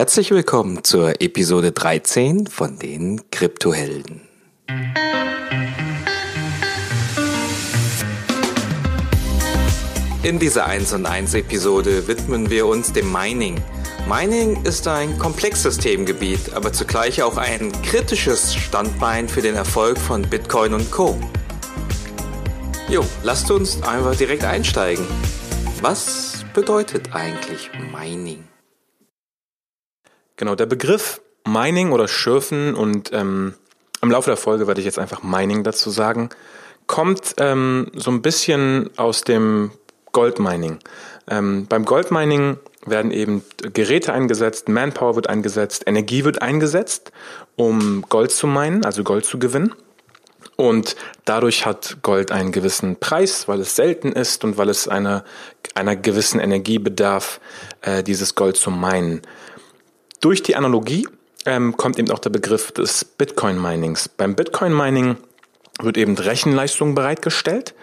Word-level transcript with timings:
Herzlich 0.00 0.30
willkommen 0.30 0.82
zur 0.82 1.20
Episode 1.20 1.72
13 1.72 2.46
von 2.46 2.78
den 2.78 3.20
Kryptohelden. 3.30 4.22
In 10.22 10.38
dieser 10.38 10.64
1 10.64 10.94
und 10.94 11.04
1 11.04 11.34
Episode 11.34 12.08
widmen 12.08 12.48
wir 12.48 12.64
uns 12.64 12.94
dem 12.94 13.12
Mining. 13.12 13.60
Mining 14.08 14.64
ist 14.64 14.88
ein 14.88 15.18
komplexes 15.18 15.76
Themengebiet, 15.76 16.54
aber 16.54 16.72
zugleich 16.72 17.22
auch 17.22 17.36
ein 17.36 17.70
kritisches 17.82 18.54
Standbein 18.54 19.28
für 19.28 19.42
den 19.42 19.54
Erfolg 19.54 19.98
von 19.98 20.22
Bitcoin 20.22 20.72
und 20.72 20.90
Co. 20.90 21.20
Jo, 22.88 23.04
lasst 23.22 23.50
uns 23.50 23.82
einfach 23.82 24.16
direkt 24.16 24.44
einsteigen. 24.44 25.06
Was 25.82 26.42
bedeutet 26.54 27.14
eigentlich 27.14 27.70
Mining? 27.92 28.49
Genau, 30.40 30.54
der 30.54 30.64
Begriff 30.64 31.20
Mining 31.46 31.92
oder 31.92 32.08
Schürfen 32.08 32.74
und 32.74 33.12
ähm, 33.12 33.52
im 34.00 34.10
Laufe 34.10 34.30
der 34.30 34.38
Folge 34.38 34.66
werde 34.66 34.80
ich 34.80 34.86
jetzt 34.86 34.98
einfach 34.98 35.22
Mining 35.22 35.64
dazu 35.64 35.90
sagen, 35.90 36.30
kommt 36.86 37.34
ähm, 37.36 37.88
so 37.94 38.10
ein 38.10 38.22
bisschen 38.22 38.88
aus 38.96 39.20
dem 39.20 39.70
Goldmining. 40.12 40.78
Ähm, 41.28 41.66
beim 41.68 41.84
Goldmining 41.84 42.56
werden 42.86 43.10
eben 43.10 43.44
Geräte 43.74 44.14
eingesetzt, 44.14 44.70
Manpower 44.70 45.14
wird 45.14 45.28
eingesetzt, 45.28 45.82
Energie 45.86 46.24
wird 46.24 46.40
eingesetzt, 46.40 47.12
um 47.56 48.02
Gold 48.08 48.30
zu 48.30 48.46
meinen, 48.46 48.82
also 48.86 49.04
Gold 49.04 49.26
zu 49.26 49.38
gewinnen. 49.38 49.74
Und 50.56 50.96
dadurch 51.26 51.66
hat 51.66 51.98
Gold 52.00 52.32
einen 52.32 52.50
gewissen 52.50 52.96
Preis, 52.96 53.46
weil 53.46 53.60
es 53.60 53.76
selten 53.76 54.12
ist 54.12 54.42
und 54.42 54.56
weil 54.56 54.70
es 54.70 54.88
eine, 54.88 55.22
einer 55.74 55.96
gewissen 55.96 56.40
Energie 56.40 56.78
bedarf, 56.78 57.40
äh, 57.82 58.02
dieses 58.02 58.34
Gold 58.36 58.56
zu 58.56 58.70
meinen. 58.70 59.20
Durch 60.20 60.42
die 60.42 60.54
Analogie 60.54 61.08
ähm, 61.46 61.76
kommt 61.76 61.98
eben 61.98 62.10
auch 62.10 62.18
der 62.18 62.30
Begriff 62.30 62.72
des 62.72 63.04
Bitcoin-Minings. 63.04 64.10
Beim 64.10 64.34
Bitcoin-Mining 64.34 65.16
wird 65.80 65.96
eben 65.96 66.16
Rechenleistung 66.16 66.94
bereitgestellt 66.94 67.74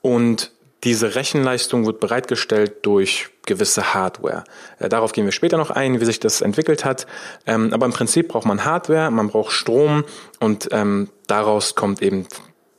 und 0.00 0.52
diese 0.84 1.14
Rechenleistung 1.14 1.86
wird 1.86 2.00
bereitgestellt 2.00 2.76
durch 2.82 3.28
gewisse 3.46 3.94
Hardware. 3.94 4.44
Äh, 4.78 4.88
darauf 4.88 5.12
gehen 5.12 5.26
wir 5.26 5.32
später 5.32 5.58
noch 5.58 5.70
ein, 5.70 6.00
wie 6.00 6.04
sich 6.06 6.18
das 6.18 6.40
entwickelt 6.40 6.84
hat. 6.84 7.06
Ähm, 7.46 7.72
aber 7.72 7.86
im 7.86 7.92
Prinzip 7.92 8.28
braucht 8.28 8.46
man 8.46 8.64
Hardware, 8.64 9.10
man 9.10 9.28
braucht 9.28 9.52
Strom 9.52 10.04
und 10.40 10.68
ähm, 10.72 11.10
daraus 11.26 11.74
kommt 11.74 12.00
eben 12.00 12.26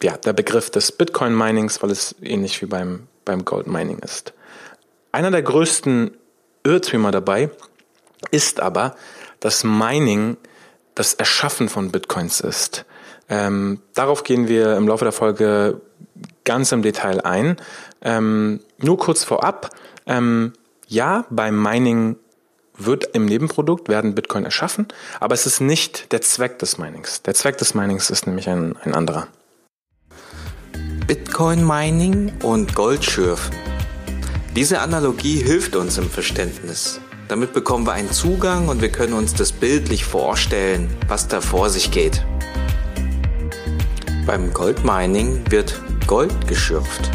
ja, 0.01 0.17
der 0.17 0.33
Begriff 0.33 0.69
des 0.69 0.91
Bitcoin-Minings, 0.91 1.83
weil 1.83 1.91
es 1.91 2.15
ähnlich 2.21 2.61
wie 2.61 2.65
beim, 2.65 3.07
beim 3.25 3.45
Gold-Mining 3.45 3.99
ist. 3.99 4.33
Einer 5.11 5.31
der 5.31 5.43
größten 5.43 6.17
Irrtümer 6.63 7.11
dabei 7.11 7.51
ist 8.31 8.59
aber, 8.59 8.95
dass 9.39 9.63
Mining 9.63 10.37
das 10.95 11.13
Erschaffen 11.13 11.69
von 11.69 11.91
Bitcoins 11.91 12.39
ist. 12.39 12.85
Ähm, 13.29 13.81
darauf 13.93 14.23
gehen 14.23 14.47
wir 14.47 14.77
im 14.77 14.87
Laufe 14.87 15.05
der 15.05 15.11
Folge 15.11 15.81
ganz 16.43 16.71
im 16.71 16.81
Detail 16.81 17.21
ein. 17.21 17.57
Ähm, 18.01 18.59
nur 18.77 18.97
kurz 18.97 19.23
vorab, 19.23 19.69
ähm, 20.05 20.53
ja, 20.87 21.25
beim 21.29 21.61
Mining 21.61 22.17
wird 22.77 23.05
im 23.13 23.25
Nebenprodukt 23.25 23.87
werden 23.87 24.15
Bitcoin 24.15 24.45
erschaffen, 24.45 24.87
aber 25.19 25.35
es 25.35 25.45
ist 25.45 25.61
nicht 25.61 26.11
der 26.11 26.21
Zweck 26.21 26.59
des 26.59 26.77
Minings. 26.77 27.21
Der 27.21 27.33
Zweck 27.33 27.57
des 27.57 27.73
Minings 27.73 28.09
ist 28.09 28.27
nämlich 28.27 28.49
ein, 28.49 28.75
ein 28.83 28.93
anderer. 28.93 29.27
Bitcoin 31.07 31.65
Mining 31.65 32.33
und 32.41 32.75
Goldschürfen. 32.75 33.55
Diese 34.55 34.79
Analogie 34.79 35.43
hilft 35.43 35.75
uns 35.75 35.97
im 35.97 36.09
Verständnis. 36.09 36.99
Damit 37.27 37.53
bekommen 37.53 37.85
wir 37.87 37.93
einen 37.93 38.11
Zugang 38.11 38.67
und 38.67 38.81
wir 38.81 38.89
können 38.89 39.13
uns 39.13 39.33
das 39.33 39.51
bildlich 39.51 40.03
vorstellen, 40.03 40.89
was 41.07 41.27
da 41.27 41.41
vor 41.41 41.69
sich 41.69 41.91
geht. 41.91 42.25
Beim 44.25 44.53
Goldmining 44.53 45.43
wird 45.49 45.79
Gold 46.05 46.47
geschürft. 46.47 47.09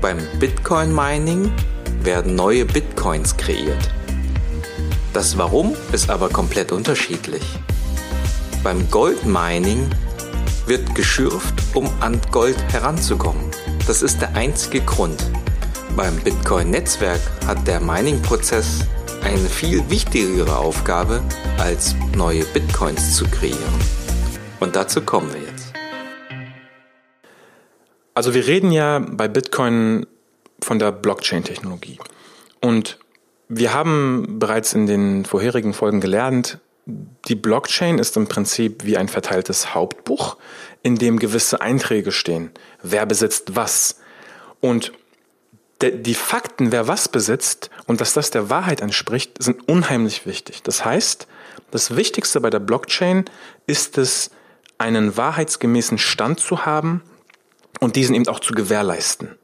Beim 0.00 0.18
Bitcoin 0.38 0.94
Mining 0.94 1.52
werden 2.02 2.34
neue 2.34 2.64
Bitcoins 2.64 3.36
kreiert. 3.36 3.90
Das 5.12 5.38
Warum 5.38 5.74
ist 5.92 6.10
aber 6.10 6.28
komplett 6.28 6.72
unterschiedlich. 6.72 7.42
Beim 8.62 8.90
Gold 8.90 9.24
Mining 9.24 9.88
wird 10.66 10.94
geschürft, 10.94 11.54
um 11.74 11.88
an 12.00 12.20
Gold 12.32 12.56
heranzukommen. 12.72 13.44
Das 13.86 14.02
ist 14.02 14.20
der 14.20 14.34
einzige 14.34 14.80
Grund. 14.80 15.24
Beim 15.96 16.16
Bitcoin-Netzwerk 16.16 17.20
hat 17.46 17.66
der 17.66 17.80
Mining-Prozess 17.80 18.80
eine 19.22 19.48
viel 19.48 19.88
wichtigere 19.90 20.56
Aufgabe, 20.56 21.22
als 21.58 21.94
neue 22.14 22.44
Bitcoins 22.44 23.16
zu 23.16 23.26
kreieren. 23.26 23.74
Und 24.60 24.76
dazu 24.76 25.00
kommen 25.00 25.32
wir 25.32 25.40
jetzt. 25.40 25.72
Also 28.14 28.34
wir 28.34 28.46
reden 28.46 28.72
ja 28.72 28.98
bei 28.98 29.28
Bitcoin 29.28 30.06
von 30.60 30.78
der 30.78 30.92
Blockchain-Technologie. 30.92 31.98
Und 32.60 32.98
wir 33.48 33.74
haben 33.74 34.38
bereits 34.38 34.72
in 34.72 34.86
den 34.86 35.24
vorherigen 35.24 35.72
Folgen 35.72 36.00
gelernt, 36.00 36.58
die 36.86 37.34
Blockchain 37.34 37.98
ist 37.98 38.16
im 38.16 38.28
Prinzip 38.28 38.84
wie 38.84 38.96
ein 38.96 39.08
verteiltes 39.08 39.74
Hauptbuch, 39.74 40.36
in 40.82 40.96
dem 40.96 41.18
gewisse 41.18 41.60
Einträge 41.60 42.12
stehen. 42.12 42.50
Wer 42.82 43.06
besitzt 43.06 43.56
was? 43.56 44.00
Und 44.60 44.92
die 45.82 46.14
Fakten, 46.14 46.72
wer 46.72 46.88
was 46.88 47.08
besitzt 47.08 47.70
und 47.86 48.00
dass 48.00 48.14
das 48.14 48.30
der 48.30 48.48
Wahrheit 48.48 48.80
entspricht, 48.80 49.42
sind 49.42 49.68
unheimlich 49.68 50.26
wichtig. 50.26 50.62
Das 50.62 50.84
heißt, 50.84 51.26
das 51.70 51.96
Wichtigste 51.96 52.40
bei 52.40 52.50
der 52.50 52.60
Blockchain 52.60 53.26
ist 53.66 53.98
es, 53.98 54.30
einen 54.78 55.16
wahrheitsgemäßen 55.16 55.98
Stand 55.98 56.40
zu 56.40 56.66
haben 56.66 57.02
und 57.80 57.96
diesen 57.96 58.14
eben 58.14 58.28
auch 58.28 58.40
zu 58.40 58.52
gewährleisten. 58.52 59.36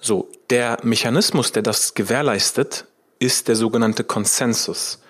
So, 0.00 0.28
der 0.50 0.78
Mechanismus, 0.82 1.52
der 1.52 1.62
das 1.62 1.94
gewährleistet, 1.94 2.86
ist 3.18 3.48
der 3.48 3.56
sogenannte 3.56 4.04
Konsensus. 4.04 5.00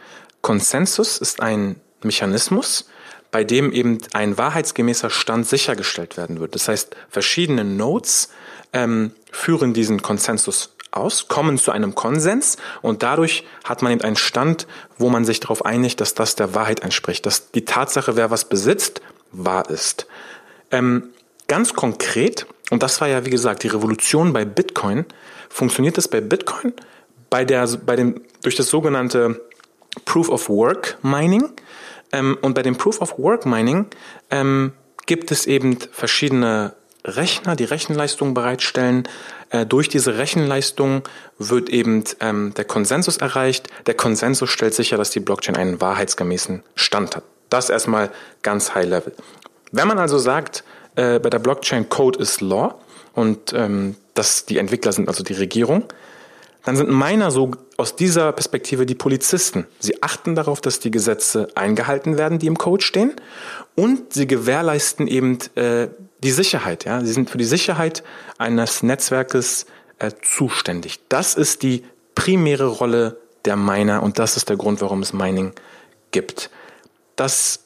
Konsensus 0.43 1.19
ist 1.19 1.41
ein 1.41 1.81
Mechanismus, 2.03 2.89
bei 3.37 3.45
dem 3.45 3.71
eben 3.71 3.99
ein 4.15 4.39
wahrheitsgemäßer 4.39 5.11
Stand 5.11 5.47
sichergestellt 5.47 6.17
werden 6.17 6.41
wird. 6.41 6.55
Das 6.55 6.69
heißt, 6.69 6.97
verschiedene 7.11 7.65
Nodes 7.65 8.31
ähm, 8.73 9.11
führen 9.31 9.75
diesen 9.75 10.01
Konsensus 10.01 10.75
aus, 10.91 11.29
kommen 11.29 11.59
zu 11.59 11.71
einem 11.71 11.95
Konsens 11.95 12.57
und 12.81 13.03
dadurch 13.03 13.45
hat 13.63 13.83
man 13.83 13.93
eben 13.93 14.01
einen 14.01 14.17
Stand, 14.17 14.67
wo 14.97 15.11
man 15.11 15.27
sich 15.27 15.39
darauf 15.41 15.67
einigt, 15.67 16.01
dass 16.01 16.15
das 16.15 16.35
der 16.35 16.55
Wahrheit 16.55 16.81
entspricht, 16.81 17.27
dass 17.27 17.51
die 17.51 17.67
Tatsache, 17.67 18.17
wer 18.17 18.31
was 18.31 18.47
besitzt, 18.49 19.03
wahr 19.33 19.69
ist. 19.69 20.07
Ähm, 20.71 21.11
ganz 21.47 21.75
konkret, 21.75 22.47
und 22.71 22.83
das 22.83 23.03
war 23.03 23.09
ja 23.09 23.27
wie 23.27 23.31
gesagt 23.31 23.65
die 23.65 23.69
Revolution 23.69 24.33
bei 24.33 24.47
Bitcoin, 24.47 25.05
funktioniert 25.51 25.99
das 25.99 26.09
bei 26.09 26.23
Bitcoin 26.23 26.73
bei 27.29 27.45
der, 27.45 27.67
bei 27.85 27.97
dem, 27.97 28.23
durch 28.41 28.57
das 28.57 28.71
sogenannte 28.71 29.43
Proof 30.07 30.31
of 30.31 30.49
Work 30.49 30.97
Mining. 31.03 31.51
Ähm, 32.17 32.39
und 32.41 32.55
bei 32.55 32.63
dem 32.63 32.77
Proof 32.77 33.01
of 33.01 33.19
Work 33.19 33.45
Mining 33.47 33.87
ähm, 34.31 34.73
gibt 35.07 35.31
es 35.31 35.47
eben 35.47 35.79
verschiedene 35.93 36.75
Rechner, 37.05 37.55
die 37.55 37.65
Rechenleistung 37.65 38.35
bereitstellen. 38.35 39.07
Äh, 39.51 39.67
durch 39.67 39.89
diese 39.89 40.19
Rechenleistung 40.19 41.03
wird 41.39 41.69
eben 41.69 42.05
ähm, 42.21 42.55
der 42.57 42.65
Konsensus 42.65 43.19
erreicht. 43.19 43.69
Der 43.87 43.95
Konsensus 43.95 44.51
stellt 44.51 44.75
sicher, 44.75 44.97
dass 44.97 45.11
die 45.11 45.21
Blockchain 45.21 45.57
einen 45.57 45.81
wahrheitsgemäßen 45.81 46.63
Stand 46.75 47.17
hat. 47.17 47.23
Das 47.51 47.71
erstmal 47.71 48.11
ganz 48.43 48.75
high 48.75 48.87
level. 48.87 49.15
Wenn 49.71 49.87
man 49.87 49.99
also 49.99 50.19
sagt, 50.19 50.65
äh, 50.97 51.21
bei 51.21 51.31
der 51.31 51.39
Blockchain 51.39 51.89
Code 51.89 52.19
is 52.19 52.41
Law 52.41 52.75
und 53.15 53.53
ähm, 53.53 53.95
dass 54.15 54.47
die 54.47 54.59
Entwickler 54.59 54.93
sind 54.93 55.09
also 55.09 55.23
die 55.23 55.35
Regierung, 55.35 55.85
dann 56.65 56.77
sind 56.77 56.91
Miner 56.91 57.31
so 57.31 57.53
aus 57.77 57.97
dieser 57.97 58.33
Perspektive 58.33 58.87
die 58.87 58.95
Polizisten. 58.95 59.67
Sie 59.79 60.03
achten 60.03 60.35
darauf, 60.35 60.61
dass 60.61 60.81
die 60.81 60.91
Gesetze 60.91 61.49
eingehalten 61.55 62.17
werden, 62.17 62.39
die 62.39 62.47
im 62.47 62.57
Code 62.59 62.83
stehen, 62.83 63.13
und 63.75 64.15
sie 64.15 64.27
gewährleisten 64.27 65.07
eben 65.07 65.39
äh, 65.55 65.89
die 66.23 66.31
Sicherheit. 66.31 66.85
Ja, 66.85 67.05
sie 67.05 67.13
sind 67.13 67.29
für 67.29 67.39
die 67.39 67.45
Sicherheit 67.45 68.03
eines 68.39 68.83
Netzwerkes 68.83 69.67
äh, 69.99 70.11
zuständig. 70.23 71.01
Das 71.09 71.35
ist 71.35 71.63
die 71.63 71.85
primäre 72.15 72.67
Rolle 72.67 73.19
der 73.45 73.57
Miner 73.57 74.03
und 74.03 74.19
das 74.19 74.37
ist 74.37 74.49
der 74.49 74.57
Grund, 74.57 74.81
warum 74.81 75.03
es 75.03 75.13
Mining 75.13 75.53
gibt. 76.11 76.51
Das 77.15 77.61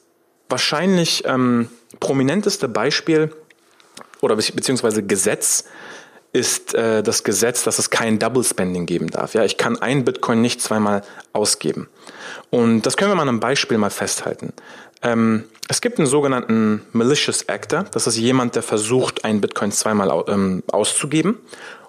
wahrscheinlich 0.49 1.23
ähm, 1.25 1.69
prominenteste 1.99 2.67
Beispiel 2.67 3.33
oder 4.19 4.35
beziehungsweise 4.35 5.03
Gesetz 5.03 5.65
ist 6.33 6.73
äh, 6.73 7.03
das 7.03 7.23
Gesetz, 7.23 7.63
dass 7.63 7.77
es 7.77 7.89
kein 7.89 8.19
Double 8.19 8.43
Spending 8.43 8.85
geben 8.85 9.07
darf. 9.07 9.33
Ja, 9.33 9.43
ich 9.43 9.57
kann 9.57 9.81
ein 9.81 10.05
Bitcoin 10.05 10.41
nicht 10.41 10.61
zweimal 10.61 11.03
ausgeben. 11.33 11.89
Und 12.49 12.83
das 12.83 12.95
können 12.95 13.11
wir 13.11 13.15
mal 13.15 13.23
an 13.23 13.29
einem 13.29 13.39
Beispiel 13.39 13.77
mal 13.77 13.89
festhalten. 13.89 14.53
Ähm, 15.01 15.45
es 15.67 15.81
gibt 15.81 15.97
einen 15.97 16.07
sogenannten 16.07 16.83
Malicious 16.93 17.49
Actor. 17.49 17.85
Das 17.91 18.07
ist 18.07 18.17
jemand, 18.17 18.55
der 18.55 18.63
versucht, 18.63 19.25
einen 19.25 19.41
Bitcoin 19.41 19.71
zweimal 19.71 20.23
ähm, 20.27 20.63
auszugeben. 20.71 21.39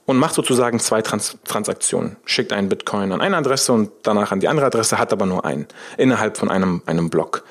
und 0.05 0.17
macht 0.17 0.35
sozusagen 0.35 0.81
zwei 0.81 1.03
Trans 1.03 1.39
Transaktionen. 1.44 2.17
Schickt 2.25 2.53
einen 2.53 2.69
Bitcoin 2.69 3.12
an 3.12 3.21
eine 3.21 3.37
Adresse 3.37 3.73
und 3.73 3.91
danach 4.03 4.33
an 4.33 4.41
die 4.41 4.49
andere 4.49 4.67
Adresse, 4.67 4.99
hat 4.99 5.12
aber 5.12 5.27
nur 5.27 5.44
einen 5.44 5.67
innerhalb 5.97 6.37
von 6.37 6.50
einem, 6.50 6.83
einem 6.87 7.09
Block. 7.11 7.44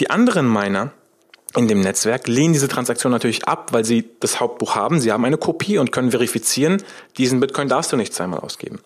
Die 0.00 0.10
anderen 0.10 0.52
Miner 0.52 0.90
in 1.56 1.68
dem 1.68 1.80
Netzwerk 1.80 2.28
lehnen 2.28 2.52
diese 2.52 2.68
Transaktion 2.68 3.10
natürlich 3.10 3.46
ab, 3.46 3.72
weil 3.72 3.84
sie 3.84 4.08
das 4.20 4.40
Hauptbuch 4.40 4.76
haben. 4.76 5.00
Sie 5.00 5.10
haben 5.10 5.24
eine 5.24 5.38
Kopie 5.38 5.78
und 5.78 5.90
können 5.90 6.12
verifizieren, 6.12 6.82
diesen 7.18 7.40
Bitcoin 7.40 7.68
darfst 7.68 7.92
du 7.92 7.96
nicht 7.96 8.14
zweimal 8.14 8.40
ausgeben. 8.40 8.80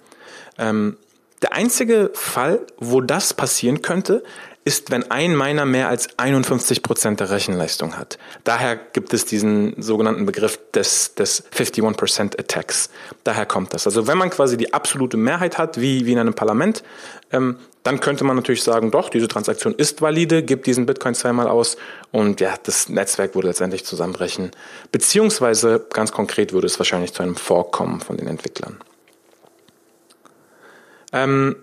Ähm, 0.59 0.97
der 1.43 1.53
einzige 1.53 2.11
Fall, 2.15 2.61
wo 2.79 3.03
das 3.03 3.35
passieren 3.35 3.83
könnte, 3.83 4.23
ist, 4.65 4.91
wenn 4.91 5.11
ein 5.11 5.37
Miner 5.37 5.67
mehr 5.67 5.89
als 5.89 6.19
51 6.19 6.83
Prozent 6.83 7.21
der 7.21 7.31
Rechenleistung 7.31 7.99
hat. 7.99 8.19
Daher 8.45 8.77
gibt 8.77 9.13
es 9.13 9.27
diesen 9.27 9.81
sogenannten 9.81 10.25
Begriff 10.25 10.59
des, 10.73 11.15
des 11.15 11.45
51% 11.53 12.39
Attacks. 12.39 12.89
Daher 13.25 13.45
kommt 13.45 13.75
das. 13.75 13.87
Also 13.87 14.07
wenn 14.07 14.17
man 14.17 14.31
quasi 14.31 14.57
die 14.57 14.73
absolute 14.73 15.19
Mehrheit 15.19 15.59
hat, 15.59 15.79
wie, 15.79 16.07
wie 16.07 16.13
in 16.13 16.19
einem 16.19 16.33
Parlament, 16.33 16.83
ähm, 17.31 17.59
dann 17.85 18.01
könnte 18.01 18.25
man 18.25 18.35
natürlich 18.35 18.65
sagen, 18.65 18.91
doch, 18.91 19.11
diese 19.11 19.29
Transaktion 19.29 19.75
ist 19.75 20.01
valide, 20.01 20.43
gibt 20.43 20.67
diesen 20.67 20.87
Bitcoin 20.87 21.15
zweimal 21.15 21.47
aus 21.47 21.77
und 22.11 22.41
ja, 22.41 22.55
das 22.63 22.89
Netzwerk 22.89 23.35
würde 23.35 23.49
letztendlich 23.49 23.85
zusammenbrechen. 23.85 24.51
Beziehungsweise 24.91 25.87
ganz 25.93 26.11
konkret 26.11 26.53
würde 26.53 26.67
es 26.67 26.79
wahrscheinlich 26.81 27.13
zu 27.13 27.23
einem 27.23 27.37
Vorkommen 27.37 28.01
von 28.01 28.17
den 28.17 28.27
Entwicklern. 28.27 28.79
Ähm, 31.13 31.57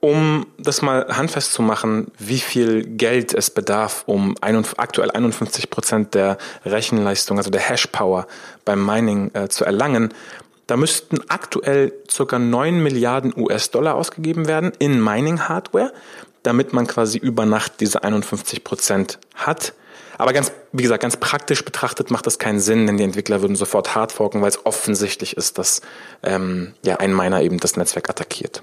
um 0.00 0.46
das 0.58 0.82
mal 0.82 1.06
handfest 1.16 1.54
zu 1.54 1.62
machen, 1.62 2.10
wie 2.18 2.40
viel 2.40 2.84
Geld 2.84 3.32
es 3.32 3.48
bedarf, 3.48 4.02
um 4.04 4.34
aktuell 4.42 5.10
51 5.10 5.70
Prozent 5.70 6.14
der 6.14 6.36
Rechenleistung, 6.66 7.38
also 7.38 7.48
der 7.48 7.62
Hash-Power 7.62 8.26
beim 8.66 8.84
Mining 8.84 9.30
äh, 9.32 9.48
zu 9.48 9.64
erlangen, 9.64 10.12
da 10.66 10.76
müssten 10.76 11.18
aktuell 11.28 11.92
circa 12.10 12.38
9 12.38 12.82
Milliarden 12.82 13.34
US-Dollar 13.36 13.94
ausgegeben 13.94 14.46
werden 14.46 14.72
in 14.78 15.02
Mining-Hardware, 15.02 15.92
damit 16.42 16.72
man 16.72 16.86
quasi 16.86 17.18
über 17.18 17.46
Nacht 17.46 17.80
diese 17.80 18.02
51 18.02 18.64
Prozent 18.64 19.18
hat. 19.34 19.74
Aber 20.16 20.32
ganz, 20.32 20.52
wie 20.72 20.82
gesagt, 20.82 21.02
ganz 21.02 21.16
praktisch 21.16 21.64
betrachtet 21.64 22.10
macht 22.10 22.26
das 22.26 22.38
keinen 22.38 22.60
Sinn, 22.60 22.86
denn 22.86 22.96
die 22.96 23.04
Entwickler 23.04 23.42
würden 23.42 23.56
sofort 23.56 23.94
hardforken, 23.94 24.42
weil 24.42 24.48
es 24.48 24.64
offensichtlich 24.64 25.36
ist, 25.36 25.58
dass 25.58 25.80
ähm, 26.22 26.74
ja, 26.84 26.96
ein 26.96 27.14
Miner 27.14 27.42
eben 27.42 27.58
das 27.58 27.76
Netzwerk 27.76 28.08
attackiert. 28.08 28.62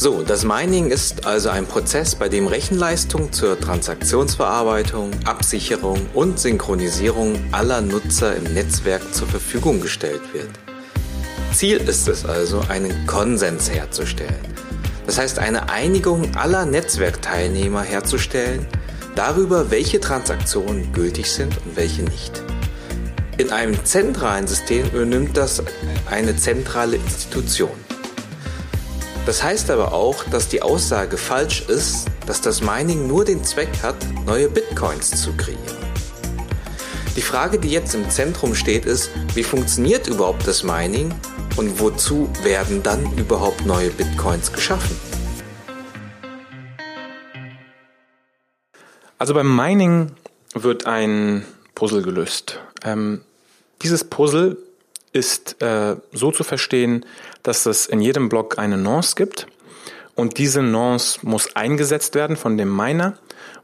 So, 0.00 0.22
das 0.22 0.44
Mining 0.44 0.92
ist 0.92 1.26
also 1.26 1.48
ein 1.48 1.66
Prozess, 1.66 2.14
bei 2.14 2.28
dem 2.28 2.46
Rechenleistung 2.46 3.32
zur 3.32 3.58
Transaktionsverarbeitung, 3.58 5.10
Absicherung 5.24 5.98
und 6.14 6.38
Synchronisierung 6.38 7.34
aller 7.50 7.80
Nutzer 7.80 8.36
im 8.36 8.44
Netzwerk 8.54 9.02
zur 9.12 9.26
Verfügung 9.26 9.80
gestellt 9.80 10.20
wird. 10.32 10.50
Ziel 11.52 11.78
ist 11.78 12.06
es 12.06 12.24
also, 12.24 12.60
einen 12.68 13.08
Konsens 13.08 13.72
herzustellen. 13.72 14.38
Das 15.04 15.18
heißt, 15.18 15.40
eine 15.40 15.68
Einigung 15.68 16.36
aller 16.36 16.64
Netzwerkteilnehmer 16.64 17.82
herzustellen 17.82 18.68
darüber, 19.16 19.72
welche 19.72 19.98
Transaktionen 19.98 20.92
gültig 20.92 21.32
sind 21.32 21.56
und 21.66 21.74
welche 21.74 22.04
nicht. 22.04 22.40
In 23.36 23.50
einem 23.50 23.84
zentralen 23.84 24.46
System 24.46 24.88
übernimmt 24.90 25.36
das 25.36 25.60
eine 26.08 26.36
zentrale 26.36 26.94
Institution. 26.94 27.87
Das 29.28 29.42
heißt 29.42 29.70
aber 29.70 29.92
auch, 29.92 30.24
dass 30.24 30.48
die 30.48 30.62
Aussage 30.62 31.18
falsch 31.18 31.60
ist, 31.68 32.06
dass 32.26 32.40
das 32.40 32.62
Mining 32.62 33.08
nur 33.08 33.26
den 33.26 33.44
Zweck 33.44 33.68
hat, 33.82 33.94
neue 34.24 34.48
Bitcoins 34.48 35.20
zu 35.20 35.34
kreieren. 35.34 35.76
Die 37.14 37.20
Frage, 37.20 37.58
die 37.58 37.68
jetzt 37.68 37.94
im 37.94 38.08
Zentrum 38.08 38.54
steht, 38.54 38.86
ist, 38.86 39.10
wie 39.34 39.42
funktioniert 39.42 40.06
überhaupt 40.06 40.46
das 40.46 40.62
Mining 40.62 41.14
und 41.58 41.78
wozu 41.78 42.30
werden 42.42 42.82
dann 42.82 43.04
überhaupt 43.18 43.66
neue 43.66 43.90
Bitcoins 43.90 44.50
geschaffen? 44.50 44.96
Also 49.18 49.34
beim 49.34 49.54
Mining 49.54 50.12
wird 50.54 50.86
ein 50.86 51.44
Puzzle 51.74 52.00
gelöst. 52.00 52.60
Ähm, 52.82 53.20
dieses 53.82 54.04
Puzzle 54.04 54.56
ist 55.12 55.60
äh, 55.60 55.96
so 56.12 56.30
zu 56.30 56.44
verstehen, 56.44 57.04
dass 57.48 57.66
es 57.66 57.86
in 57.86 58.00
jedem 58.00 58.28
Block 58.28 58.58
eine 58.58 58.76
Nonce 58.76 59.14
gibt 59.16 59.46
und 60.14 60.38
diese 60.38 60.62
Nonce 60.62 61.20
muss 61.22 61.56
eingesetzt 61.56 62.14
werden 62.14 62.36
von 62.36 62.56
dem 62.56 62.74
Miner 62.74 63.18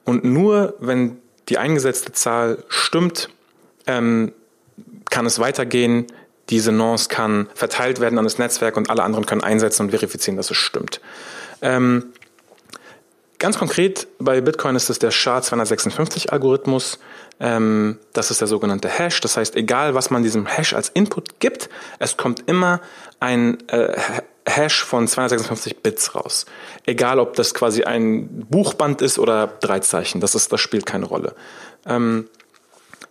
und 0.05 0.25
nur 0.25 0.75
wenn 0.81 1.19
die 1.49 1.59
eingesetzte 1.59 2.13
Zahl 2.13 2.65
stimmt, 2.69 3.29
ähm, 3.87 4.33
kann 5.11 5.27
es 5.27 5.39
weitergehen. 5.39 6.07
Diese 6.49 6.73
Nonce 6.73 7.09
kann 7.09 7.49
verteilt 7.55 8.01
werden 8.01 8.19
an 8.19 8.25
das 8.25 8.39
Netzwerk 8.39 8.77
und 8.77 8.89
alle 8.89 9.03
anderen 9.03 9.27
können 9.27 9.43
einsetzen 9.43 9.83
und 9.83 9.91
verifizieren, 9.91 10.37
dass 10.37 10.51
es 10.51 10.57
stimmt. 10.57 11.01
Ähm, 11.61 12.07
Ganz 13.45 13.59
konkret 13.59 14.07
bei 14.19 14.41
Bitcoin 14.41 14.75
ist 14.75 14.89
es 14.89 14.99
der 14.99 15.11
SHA-256-Algorithmus. 15.13 16.99
Ähm, 17.41 17.99
das 18.15 18.31
ist 18.31 18.41
der 18.41 18.49
sogenannte 18.49 18.89
Hash. 18.89 19.21
Das 19.21 19.37
heißt, 19.37 19.55
egal 19.55 19.95
was 19.95 20.09
man 20.09 20.23
diesem 20.23 20.47
Hash 20.47 20.73
als 20.73 20.89
Input 20.89 21.41
gibt, 21.41 21.69
es 21.99 22.17
kommt 22.17 22.49
immer 22.49 22.81
ein 23.21 23.59
äh, 23.69 23.99
Hash 24.47 24.83
von 24.83 25.07
256 25.07 25.83
Bits 25.83 26.15
raus. 26.15 26.47
Egal, 26.87 27.19
ob 27.19 27.37
das 27.37 27.53
quasi 27.53 27.85
ein 27.85 28.47
Buchband 28.49 29.03
ist 29.03 29.19
oder 29.19 29.47
drei 29.61 29.81
Zeichen. 29.81 30.23
Das, 30.23 30.35
ist, 30.35 30.51
das 30.51 30.63
spielt 30.63 30.87
keine 30.87 31.05
Rolle. 31.05 31.35
Ähm, 31.85 32.31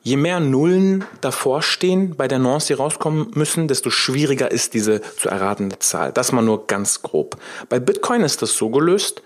Je 0.05 0.17
mehr 0.17 0.41
Nullen 0.41 1.05
davor 1.21 1.61
stehen 1.61 2.17
bei 2.17 2.27
der 2.27 2.37
Nonce, 2.37 2.67
die 2.67 2.73
rauskommen 2.73 3.31
müssen, 3.35 3.69
desto 3.69 3.89
schwieriger 3.89 4.51
ist 4.51 4.73
diese 4.73 5.01
zu 5.01 5.29
erratende 5.29 5.79
Zahl. 5.79 6.11
Das 6.11 6.33
mal 6.33 6.41
nur 6.41 6.67
ganz 6.67 7.03
grob. 7.03 7.37
Bei 7.69 7.79
Bitcoin 7.79 8.21
ist 8.21 8.41
das 8.41 8.57
so 8.57 8.69
gelöst, 8.69 9.21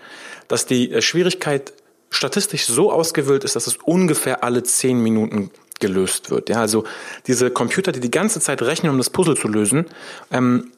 dass 0.48 0.66
die 0.66 0.92
äh, 0.92 1.02
Schwierigkeit 1.02 1.72
statistisch 2.10 2.66
so 2.66 2.90
ausgewählt 2.90 3.44
ist, 3.44 3.56
dass 3.56 3.66
es 3.66 3.76
ungefähr 3.84 4.42
alle 4.42 4.62
zehn 4.62 5.00
Minuten 5.02 5.50
gelöst 5.78 6.30
wird. 6.30 6.48
Ja, 6.48 6.60
also 6.60 6.84
diese 7.26 7.50
Computer, 7.50 7.92
die 7.92 8.00
die 8.00 8.10
ganze 8.10 8.40
Zeit 8.40 8.62
rechnen, 8.62 8.90
um 8.90 8.98
das 8.98 9.10
Puzzle 9.10 9.36
zu 9.36 9.48
lösen, 9.48 9.86
ähm, 10.32 10.72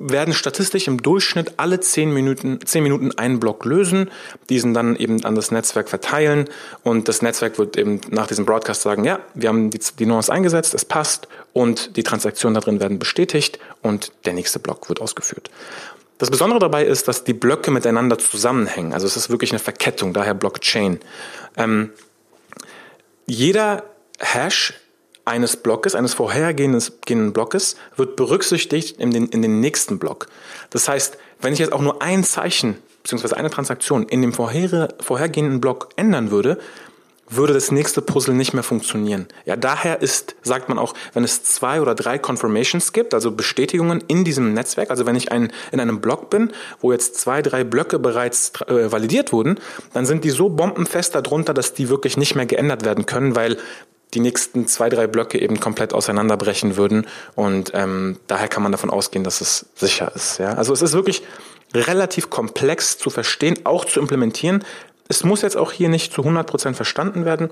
werden 0.00 0.32
statistisch 0.32 0.88
im 0.88 1.02
Durchschnitt 1.02 1.54
alle 1.58 1.78
zehn 1.78 2.12
Minuten, 2.12 2.58
zehn 2.64 2.82
Minuten 2.82 3.12
einen 3.18 3.38
Block 3.38 3.66
lösen, 3.66 4.10
diesen 4.48 4.72
dann 4.72 4.96
eben 4.96 5.24
an 5.24 5.34
das 5.34 5.50
Netzwerk 5.50 5.90
verteilen 5.90 6.48
und 6.82 7.06
das 7.06 7.20
Netzwerk 7.20 7.58
wird 7.58 7.76
eben 7.76 8.00
nach 8.08 8.26
diesem 8.26 8.46
Broadcast 8.46 8.80
sagen, 8.80 9.04
ja, 9.04 9.20
wir 9.34 9.50
haben 9.50 9.68
die, 9.68 9.78
die 9.98 10.06
Nuance 10.06 10.32
eingesetzt, 10.32 10.72
es 10.72 10.86
passt 10.86 11.28
und 11.52 11.98
die 11.98 12.02
Transaktionen 12.02 12.54
da 12.54 12.60
drin 12.60 12.80
werden 12.80 12.98
bestätigt 12.98 13.58
und 13.82 14.12
der 14.24 14.32
nächste 14.32 14.58
Block 14.58 14.88
wird 14.88 15.02
ausgeführt. 15.02 15.50
Das 16.20 16.30
Besondere 16.30 16.58
dabei 16.58 16.84
ist, 16.84 17.08
dass 17.08 17.24
die 17.24 17.32
Blöcke 17.32 17.70
miteinander 17.70 18.18
zusammenhängen. 18.18 18.92
Also 18.92 19.06
es 19.06 19.16
ist 19.16 19.30
wirklich 19.30 19.52
eine 19.52 19.58
Verkettung, 19.58 20.12
daher 20.12 20.34
Blockchain. 20.34 21.00
Ähm, 21.56 21.92
jeder 23.24 23.84
Hash 24.18 24.74
eines 25.24 25.56
Blockes, 25.56 25.94
eines 25.94 26.12
vorhergehenden 26.12 27.32
Blockes, 27.32 27.76
wird 27.96 28.16
berücksichtigt 28.16 29.00
in 29.00 29.12
den, 29.12 29.28
in 29.28 29.40
den 29.40 29.60
nächsten 29.60 29.98
Block. 29.98 30.26
Das 30.68 30.88
heißt, 30.88 31.16
wenn 31.40 31.54
ich 31.54 31.58
jetzt 31.58 31.72
auch 31.72 31.80
nur 31.80 32.02
ein 32.02 32.22
Zeichen 32.22 32.76
bzw. 33.02 33.36
eine 33.36 33.48
Transaktion 33.48 34.06
in 34.06 34.20
dem 34.20 34.34
vorher, 34.34 34.92
vorhergehenden 35.00 35.62
Block 35.62 35.88
ändern 35.96 36.30
würde, 36.30 36.58
würde 37.30 37.54
das 37.54 37.70
nächste 37.70 38.02
Puzzle 38.02 38.34
nicht 38.34 38.52
mehr 38.52 38.62
funktionieren. 38.62 39.26
Ja, 39.44 39.56
daher 39.56 40.02
ist, 40.02 40.34
sagt 40.42 40.68
man 40.68 40.78
auch, 40.78 40.94
wenn 41.14 41.24
es 41.24 41.44
zwei 41.44 41.80
oder 41.80 41.94
drei 41.94 42.18
Confirmations 42.18 42.92
gibt, 42.92 43.14
also 43.14 43.30
Bestätigungen 43.30 44.02
in 44.08 44.24
diesem 44.24 44.52
Netzwerk, 44.52 44.90
also 44.90 45.06
wenn 45.06 45.16
ich 45.16 45.32
ein, 45.32 45.52
in 45.72 45.80
einem 45.80 46.00
Block 46.00 46.30
bin, 46.30 46.52
wo 46.80 46.92
jetzt 46.92 47.16
zwei, 47.16 47.42
drei 47.42 47.64
Blöcke 47.64 47.98
bereits 47.98 48.52
äh, 48.66 48.90
validiert 48.90 49.32
wurden, 49.32 49.58
dann 49.92 50.06
sind 50.06 50.24
die 50.24 50.30
so 50.30 50.48
bombenfest 50.48 51.14
darunter, 51.14 51.54
dass 51.54 51.74
die 51.74 51.88
wirklich 51.88 52.16
nicht 52.16 52.34
mehr 52.34 52.46
geändert 52.46 52.84
werden 52.84 53.06
können, 53.06 53.36
weil 53.36 53.56
die 54.14 54.20
nächsten 54.20 54.66
zwei, 54.66 54.88
drei 54.88 55.06
Blöcke 55.06 55.40
eben 55.40 55.60
komplett 55.60 55.92
auseinanderbrechen 55.92 56.76
würden. 56.76 57.06
Und 57.36 57.70
ähm, 57.74 58.18
daher 58.26 58.48
kann 58.48 58.62
man 58.62 58.72
davon 58.72 58.90
ausgehen, 58.90 59.24
dass 59.24 59.40
es 59.40 59.66
sicher 59.76 60.10
ist. 60.14 60.38
Ja? 60.38 60.54
Also 60.54 60.72
es 60.72 60.82
ist 60.82 60.92
wirklich 60.94 61.22
relativ 61.72 62.30
komplex 62.30 62.98
zu 62.98 63.10
verstehen, 63.10 63.60
auch 63.64 63.84
zu 63.84 64.00
implementieren. 64.00 64.64
Es 65.10 65.24
muss 65.24 65.42
jetzt 65.42 65.56
auch 65.56 65.72
hier 65.72 65.88
nicht 65.88 66.12
zu 66.12 66.22
100% 66.22 66.74
verstanden 66.74 67.24
werden. 67.24 67.50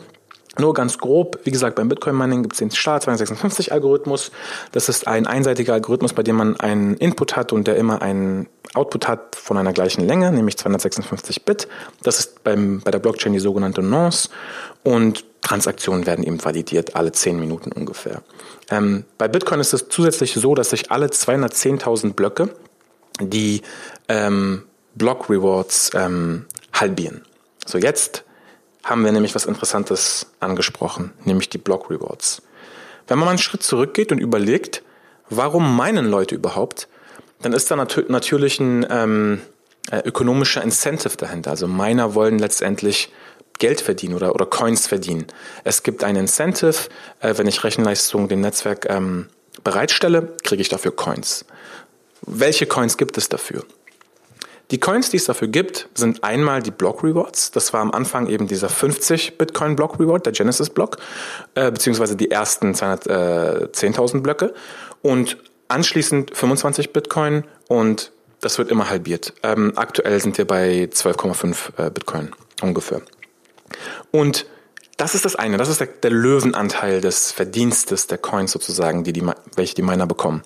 Nur 0.60 0.74
ganz 0.74 0.98
grob, 0.98 1.40
wie 1.42 1.50
gesagt, 1.50 1.74
beim 1.74 1.88
Bitcoin-Mining 1.88 2.42
gibt 2.42 2.52
es 2.52 2.60
den 2.60 2.70
SHA-256-Algorithmus. 2.70 4.30
Das 4.70 4.88
ist 4.88 5.08
ein 5.08 5.26
einseitiger 5.26 5.72
Algorithmus, 5.72 6.12
bei 6.12 6.22
dem 6.22 6.36
man 6.36 6.58
einen 6.60 6.94
Input 6.98 7.34
hat 7.34 7.52
und 7.52 7.66
der 7.66 7.74
immer 7.74 8.00
einen 8.00 8.48
Output 8.74 9.08
hat 9.08 9.34
von 9.34 9.56
einer 9.56 9.72
gleichen 9.72 10.06
Länge, 10.06 10.30
nämlich 10.30 10.56
256 10.56 11.44
Bit. 11.44 11.66
Das 12.04 12.20
ist 12.20 12.44
beim, 12.44 12.80
bei 12.80 12.92
der 12.92 13.00
Blockchain 13.00 13.32
die 13.32 13.40
sogenannte 13.40 13.82
Nonce. 13.82 14.30
Und 14.84 15.24
Transaktionen 15.42 16.06
werden 16.06 16.24
eben 16.24 16.44
validiert, 16.44 16.94
alle 16.94 17.10
10 17.10 17.40
Minuten 17.40 17.72
ungefähr. 17.72 18.22
Ähm, 18.70 19.04
bei 19.18 19.26
Bitcoin 19.26 19.58
ist 19.58 19.72
es 19.72 19.88
zusätzlich 19.88 20.34
so, 20.34 20.54
dass 20.54 20.70
sich 20.70 20.92
alle 20.92 21.06
210.000 21.06 22.12
Blöcke 22.12 22.50
die 23.20 23.62
ähm, 24.08 24.62
Block 24.94 25.28
Rewards 25.28 25.90
ähm, 25.94 26.46
halbieren. 26.72 27.22
So, 27.68 27.76
jetzt 27.76 28.24
haben 28.82 29.04
wir 29.04 29.12
nämlich 29.12 29.34
was 29.34 29.44
Interessantes 29.44 30.28
angesprochen, 30.40 31.12
nämlich 31.26 31.50
die 31.50 31.58
Block 31.58 31.90
Rewards. 31.90 32.40
Wenn 33.06 33.18
man 33.18 33.26
mal 33.26 33.32
einen 33.32 33.38
Schritt 33.38 33.62
zurückgeht 33.62 34.10
und 34.10 34.20
überlegt, 34.20 34.82
warum 35.28 35.76
meinen 35.76 36.06
Leute 36.06 36.34
überhaupt, 36.34 36.88
dann 37.42 37.52
ist 37.52 37.70
da 37.70 37.76
nat 37.76 38.04
natürlich 38.08 38.58
ein 38.58 38.86
ähm, 38.88 39.42
äh, 39.90 39.98
ökonomischer 39.98 40.62
Incentive 40.62 41.18
dahinter. 41.18 41.50
Also 41.50 41.68
Miner 41.68 42.14
wollen 42.14 42.38
letztendlich 42.38 43.12
Geld 43.58 43.82
verdienen 43.82 44.14
oder, 44.14 44.34
oder 44.34 44.46
Coins 44.46 44.86
verdienen. 44.86 45.26
Es 45.62 45.82
gibt 45.82 46.04
ein 46.04 46.16
Incentive, 46.16 46.88
äh, 47.20 47.34
wenn 47.36 47.46
ich 47.46 47.64
Rechenleistung 47.64 48.28
dem 48.28 48.40
Netzwerk 48.40 48.86
ähm, 48.88 49.28
bereitstelle, 49.62 50.36
kriege 50.42 50.62
ich 50.62 50.70
dafür 50.70 50.96
Coins. 50.96 51.44
Welche 52.22 52.64
Coins 52.64 52.96
gibt 52.96 53.18
es 53.18 53.28
dafür? 53.28 53.62
Die 54.70 54.78
Coins, 54.78 55.08
die 55.08 55.16
es 55.16 55.24
dafür 55.24 55.48
gibt, 55.48 55.88
sind 55.94 56.22
einmal 56.24 56.62
die 56.62 56.70
Block 56.70 57.02
Rewards. 57.02 57.52
Das 57.52 57.72
war 57.72 57.80
am 57.80 57.90
Anfang 57.90 58.28
eben 58.28 58.46
dieser 58.46 58.68
50 58.68 59.38
Bitcoin 59.38 59.76
Block 59.76 59.98
Reward, 59.98 60.26
der 60.26 60.34
Genesis 60.34 60.68
Block, 60.68 60.98
äh, 61.54 61.70
beziehungsweise 61.70 62.16
die 62.16 62.30
ersten 62.30 62.74
210.000 62.74 64.20
Blöcke. 64.20 64.52
Und 65.00 65.38
anschließend 65.68 66.36
25 66.36 66.92
Bitcoin 66.92 67.44
und 67.68 68.12
das 68.40 68.58
wird 68.58 68.70
immer 68.70 68.88
halbiert. 68.88 69.34
Ähm, 69.42 69.72
aktuell 69.76 70.20
sind 70.20 70.38
wir 70.38 70.46
bei 70.46 70.88
12,5 70.92 71.86
äh, 71.86 71.90
Bitcoin 71.90 72.30
ungefähr. 72.62 73.00
Und 74.10 74.46
das 74.96 75.14
ist 75.14 75.24
das 75.24 75.36
eine, 75.36 75.56
das 75.56 75.68
ist 75.68 75.80
der, 75.80 75.86
der, 75.86 76.10
Löwenanteil 76.10 77.00
des 77.00 77.32
Verdienstes 77.32 78.06
der 78.06 78.18
Coins 78.18 78.52
sozusagen, 78.52 79.04
die 79.04 79.12
die, 79.12 79.24
welche 79.54 79.74
die 79.74 79.82
Miner 79.82 80.06
bekommen. 80.06 80.42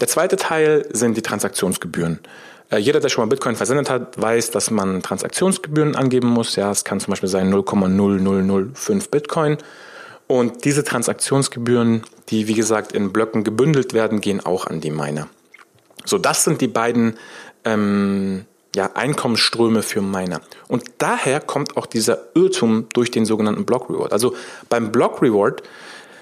Der 0.00 0.08
zweite 0.08 0.36
Teil 0.36 0.86
sind 0.92 1.16
die 1.16 1.22
Transaktionsgebühren. 1.22 2.20
Äh, 2.70 2.78
jeder, 2.78 3.00
der 3.00 3.08
schon 3.08 3.24
mal 3.24 3.28
Bitcoin 3.28 3.56
versendet 3.56 3.90
hat, 3.90 4.20
weiß, 4.20 4.50
dass 4.50 4.70
man 4.70 5.02
Transaktionsgebühren 5.02 5.96
angeben 5.96 6.28
muss. 6.28 6.56
Ja, 6.56 6.70
es 6.70 6.84
kann 6.84 7.00
zum 7.00 7.12
Beispiel 7.12 7.28
sein 7.28 7.52
0,0005 7.52 9.10
Bitcoin. 9.10 9.58
Und 10.26 10.64
diese 10.64 10.84
Transaktionsgebühren, 10.84 12.02
die 12.30 12.48
wie 12.48 12.54
gesagt 12.54 12.92
in 12.92 13.12
Blöcken 13.12 13.44
gebündelt 13.44 13.92
werden, 13.92 14.20
gehen 14.20 14.44
auch 14.44 14.66
an 14.66 14.80
die 14.80 14.90
Miner. 14.90 15.28
So, 16.04 16.18
das 16.18 16.44
sind 16.44 16.60
die 16.60 16.68
beiden 16.68 17.18
ähm, 17.64 18.46
ja, 18.74 18.90
Einkommensströme 18.94 19.82
für 19.82 20.00
Miner. 20.00 20.40
Und 20.68 20.84
daher 20.98 21.40
kommt 21.40 21.76
auch 21.76 21.86
dieser 21.86 22.18
Irrtum 22.34 22.86
durch 22.92 23.10
den 23.10 23.24
sogenannten 23.24 23.64
Block 23.64 23.88
Reward. 23.90 24.12
Also 24.12 24.34
beim 24.68 24.92
Block 24.92 25.22
Reward, 25.22 25.62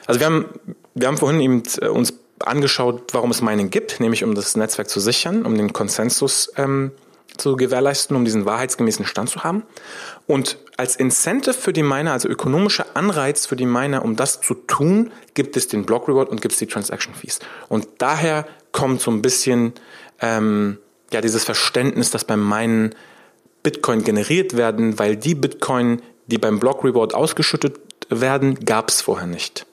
also 0.07 0.21
wir 0.21 0.27
haben, 0.27 0.47
wir 0.95 1.09
haben 1.09 1.17
vorhin 1.17 1.41
eben 1.41 1.63
äh, 1.81 1.89
uns 1.89 2.13
angeschaut, 2.43 3.13
warum 3.13 3.31
es 3.31 3.43
Mining 3.43 3.71
gibt, 3.71 4.01
nämlich 4.01 4.25
um 4.25 4.35
das 4.35 4.57
Netzwerk 4.57 4.89
zu 4.89 5.01
sichern, 5.01 5.45
um 5.45 5.57
den 5.57 5.73
Konsensus 5.73 6.53
ähm, 6.57 6.93
zu 7.37 7.57
gewährleisten, 7.57 8.17
um 8.17 8.25
diesen 8.25 8.45
wahrheitsgemäßen 8.45 9.07
Stand 9.07 9.31
zu 9.31 9.43
haben. 9.43 9.63
Und 10.27 10.59
als 10.77 10.97
Incentive 10.97 11.55
für 11.55 11.73
die 11.73 11.83
Miner, 11.83 12.13
also 12.13 12.29
ökonomischer 12.29 12.87
Anreiz 12.95 13.47
für 13.47 13.57
die 13.57 13.67
Miner, 13.67 14.05
um 14.05 14.17
das 14.17 14.41
zu 14.41 14.55
tun, 14.55 15.11
gibt 15.35 15.57
es 15.57 15.69
den 15.69 15.85
Block 15.85 16.09
Reward 16.09 16.29
und 16.29 16.41
gibt 16.41 16.53
es 16.53 16.59
die 16.59 16.67
Transaction 16.67 17.15
Fees. 17.15 17.41
Und 17.69 17.89
daher 17.99 18.47
kommt 18.73 19.01
so 19.01 19.11
ein 19.11 19.23
bisschen 19.23 19.73
ähm, 20.21 20.79
ja 21.13 21.21
dieses 21.21 21.45
Verständnis, 21.45 22.11
dass 22.11 22.25
beim 22.25 22.47
Minen 22.47 22.95
Bitcoin 23.63 24.03
generiert 24.03 24.57
werden, 24.57 24.99
weil 24.99 25.17
die 25.17 25.35
Bitcoin, 25.35 26.03
die 26.27 26.39
beim 26.39 26.59
Block 26.59 26.85
Reward 26.85 27.15
ausgeschüttet 27.15 27.79
werden, 28.09 28.57
gab 28.65 28.91
es 28.91 29.01
vorher 29.03 29.27
nicht. 29.27 29.67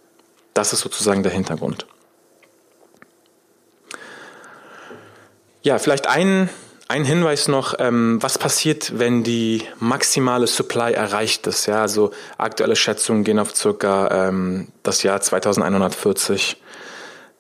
Das 0.54 0.74
ist 0.74 0.82
sozusagen 0.82 1.24
der 1.24 1.32
Hintergrund. 1.32 1.86
Ja, 5.62 5.78
vielleicht 5.78 6.08
ein, 6.08 6.50
ein 6.88 7.04
Hinweis 7.04 7.50
noch, 7.50 7.76
ähm, 7.80 8.18
was 8.22 8.38
passiert, 8.38 8.98
wenn 8.98 9.24
die 9.24 9.64
maximale 9.80 10.48
Supply 10.48 10.94
erreicht 10.94 11.48
ist. 11.48 11.66
Ja, 11.66 11.82
also 11.82 12.12
aktuelle 12.38 12.78
Schätzungen 12.78 13.26
gehen 13.26 13.40
auf 13.40 13.56
circa 13.56 14.28
ähm, 14.30 14.70
das 14.84 15.04
Jahr 15.04 15.20
2140. 15.20 16.62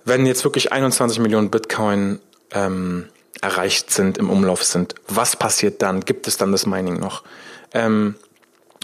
Wenn 0.03 0.25
jetzt 0.25 0.43
wirklich 0.43 0.73
21 0.73 1.19
Millionen 1.19 1.49
Bitcoin 1.49 2.19
ähm, 2.51 3.07
erreicht 3.41 3.91
sind, 3.91 4.17
im 4.17 4.29
Umlauf 4.29 4.63
sind, 4.65 4.95
was 5.07 5.38
passiert 5.38 5.81
dann? 5.81 6.01
Gibt 6.01 6.27
es 6.27 6.35
dann 6.35 6.51
das 6.51 6.65
Mining 6.65 6.99
noch? 6.99 7.23
Ähm, 7.73 8.15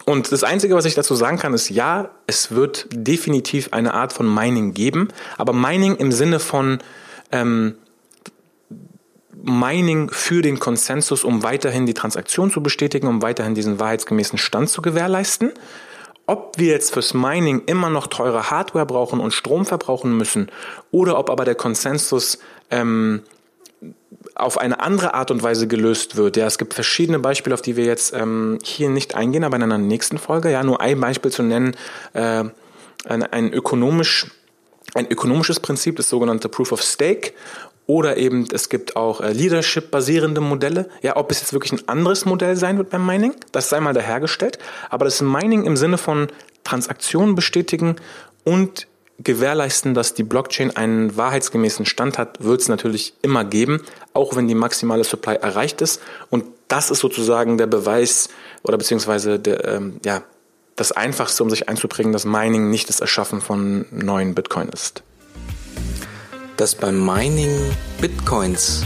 und 0.05 0.31
das 0.31 0.43
Einzige, 0.43 0.75
was 0.75 0.85
ich 0.85 0.93
dazu 0.93 1.13
sagen 1.15 1.39
kann, 1.39 1.53
ist 1.53 1.69
ja, 1.69 2.11
es 2.27 2.51
wird 2.51 2.87
definitiv 2.91 3.73
eine 3.73 3.93
Art 3.93 4.13
von 4.13 4.33
Mining 4.33 4.73
geben, 4.73 5.09
aber 5.37 5.51
Mining 5.51 5.95
im 5.97 6.11
Sinne 6.11 6.39
von 6.39 6.79
ähm, 7.31 7.75
Mining 9.43 10.09
für 10.09 10.41
den 10.41 10.59
Konsensus, 10.59 11.23
um 11.23 11.43
weiterhin 11.43 11.85
die 11.85 11.93
Transaktion 11.93 12.51
zu 12.51 12.61
bestätigen, 12.61 13.07
um 13.07 13.21
weiterhin 13.21 13.55
diesen 13.55 13.79
wahrheitsgemäßen 13.79 14.37
Stand 14.37 14.69
zu 14.69 14.81
gewährleisten. 14.81 15.51
Ob 16.27 16.57
wir 16.57 16.71
jetzt 16.71 16.93
fürs 16.93 17.13
Mining 17.13 17.63
immer 17.67 17.89
noch 17.89 18.07
teure 18.07 18.49
Hardware 18.49 18.85
brauchen 18.85 19.19
und 19.19 19.31
Strom 19.31 19.65
verbrauchen 19.65 20.17
müssen 20.17 20.49
oder 20.89 21.19
ob 21.19 21.29
aber 21.29 21.45
der 21.45 21.53
Konsensus 21.53 22.39
ähm, 22.71 23.21
auf 24.33 24.57
eine 24.57 24.79
andere 24.79 25.13
Art 25.13 25.29
und 25.29 25.43
Weise 25.43 25.67
gelöst 25.67 26.15
wird. 26.15 26.35
Ja, 26.35 26.47
es 26.47 26.57
gibt 26.57 26.73
verschiedene 26.73 27.19
Beispiele, 27.19 27.53
auf 27.53 27.61
die 27.61 27.75
wir 27.75 27.85
jetzt 27.85 28.13
ähm, 28.13 28.57
hier 28.63 28.89
nicht 28.89 29.13
eingehen, 29.13 29.43
aber 29.43 29.57
in 29.57 29.63
einer 29.63 29.77
nächsten 29.77 30.17
Folge. 30.17 30.51
Ja, 30.51 30.63
nur 30.63 30.81
ein 30.81 30.99
Beispiel 30.99 31.31
zu 31.31 31.43
nennen, 31.43 31.75
äh, 32.13 32.45
ein, 33.05 33.23
ein 33.23 33.53
ökonomisch 33.53 34.27
ein 34.95 35.11
ökonomisches 35.11 35.59
Prinzip, 35.59 35.97
das 35.97 36.09
sogenannte 36.09 36.47
Proof 36.47 36.71
of 36.71 36.81
Stake. 36.81 37.33
Oder 37.87 38.17
eben, 38.17 38.47
es 38.51 38.69
gibt 38.69 38.95
auch 38.95 39.21
äh, 39.21 39.31
Leadership-basierende 39.31 40.41
Modelle. 40.41 40.89
Ja, 41.01 41.17
ob 41.17 41.29
es 41.29 41.41
jetzt 41.41 41.53
wirklich 41.53 41.73
ein 41.73 41.87
anderes 41.87 42.25
Modell 42.25 42.55
sein 42.55 42.77
wird 42.77 42.89
beim 42.89 43.05
Mining, 43.05 43.35
das 43.51 43.69
sei 43.69 43.79
mal 43.79 43.93
dahergestellt. 43.93 44.57
Aber 44.89 45.05
das 45.05 45.21
Mining 45.21 45.65
im 45.65 45.77
Sinne 45.77 45.97
von 45.97 46.27
Transaktionen 46.63 47.35
bestätigen 47.35 47.97
und 48.43 48.87
gewährleisten, 49.19 49.93
dass 49.93 50.13
die 50.13 50.23
Blockchain 50.23 50.75
einen 50.75 51.15
wahrheitsgemäßen 51.15 51.85
Stand 51.85 52.17
hat, 52.17 52.43
wird 52.43 52.61
es 52.61 52.67
natürlich 52.67 53.13
immer 53.21 53.45
geben, 53.45 53.81
auch 54.13 54.35
wenn 54.35 54.47
die 54.47 54.55
maximale 54.55 55.03
Supply 55.03 55.35
erreicht 55.35 55.81
ist. 55.81 56.01
Und 56.29 56.45
das 56.67 56.89
ist 56.89 56.99
sozusagen 56.99 57.57
der 57.57 57.67
Beweis 57.67 58.29
oder 58.63 58.77
beziehungsweise 58.77 59.39
der, 59.39 59.63
ähm, 59.65 59.99
ja, 60.03 60.23
das 60.75 60.91
Einfachste, 60.91 61.43
um 61.43 61.49
sich 61.49 61.69
einzubringen, 61.69 62.11
dass 62.11 62.25
Mining 62.25 62.69
nicht 62.69 62.89
das 62.89 62.99
Erschaffen 62.99 63.39
von 63.39 63.85
neuen 63.91 64.35
Bitcoin 64.35 64.67
ist 64.69 65.03
dass 66.57 66.75
beim 66.75 67.03
Mining 67.03 67.57
Bitcoins 67.99 68.83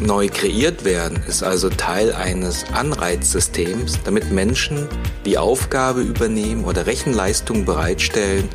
neu 0.00 0.28
kreiert 0.28 0.84
werden, 0.84 1.22
ist 1.28 1.42
also 1.42 1.70
Teil 1.70 2.12
eines 2.12 2.64
Anreizsystems, 2.72 4.00
damit 4.04 4.30
Menschen 4.30 4.88
die 5.24 5.38
Aufgabe 5.38 6.00
übernehmen 6.00 6.64
oder 6.64 6.86
Rechenleistung 6.86 7.64
bereitstellen, 7.64 8.48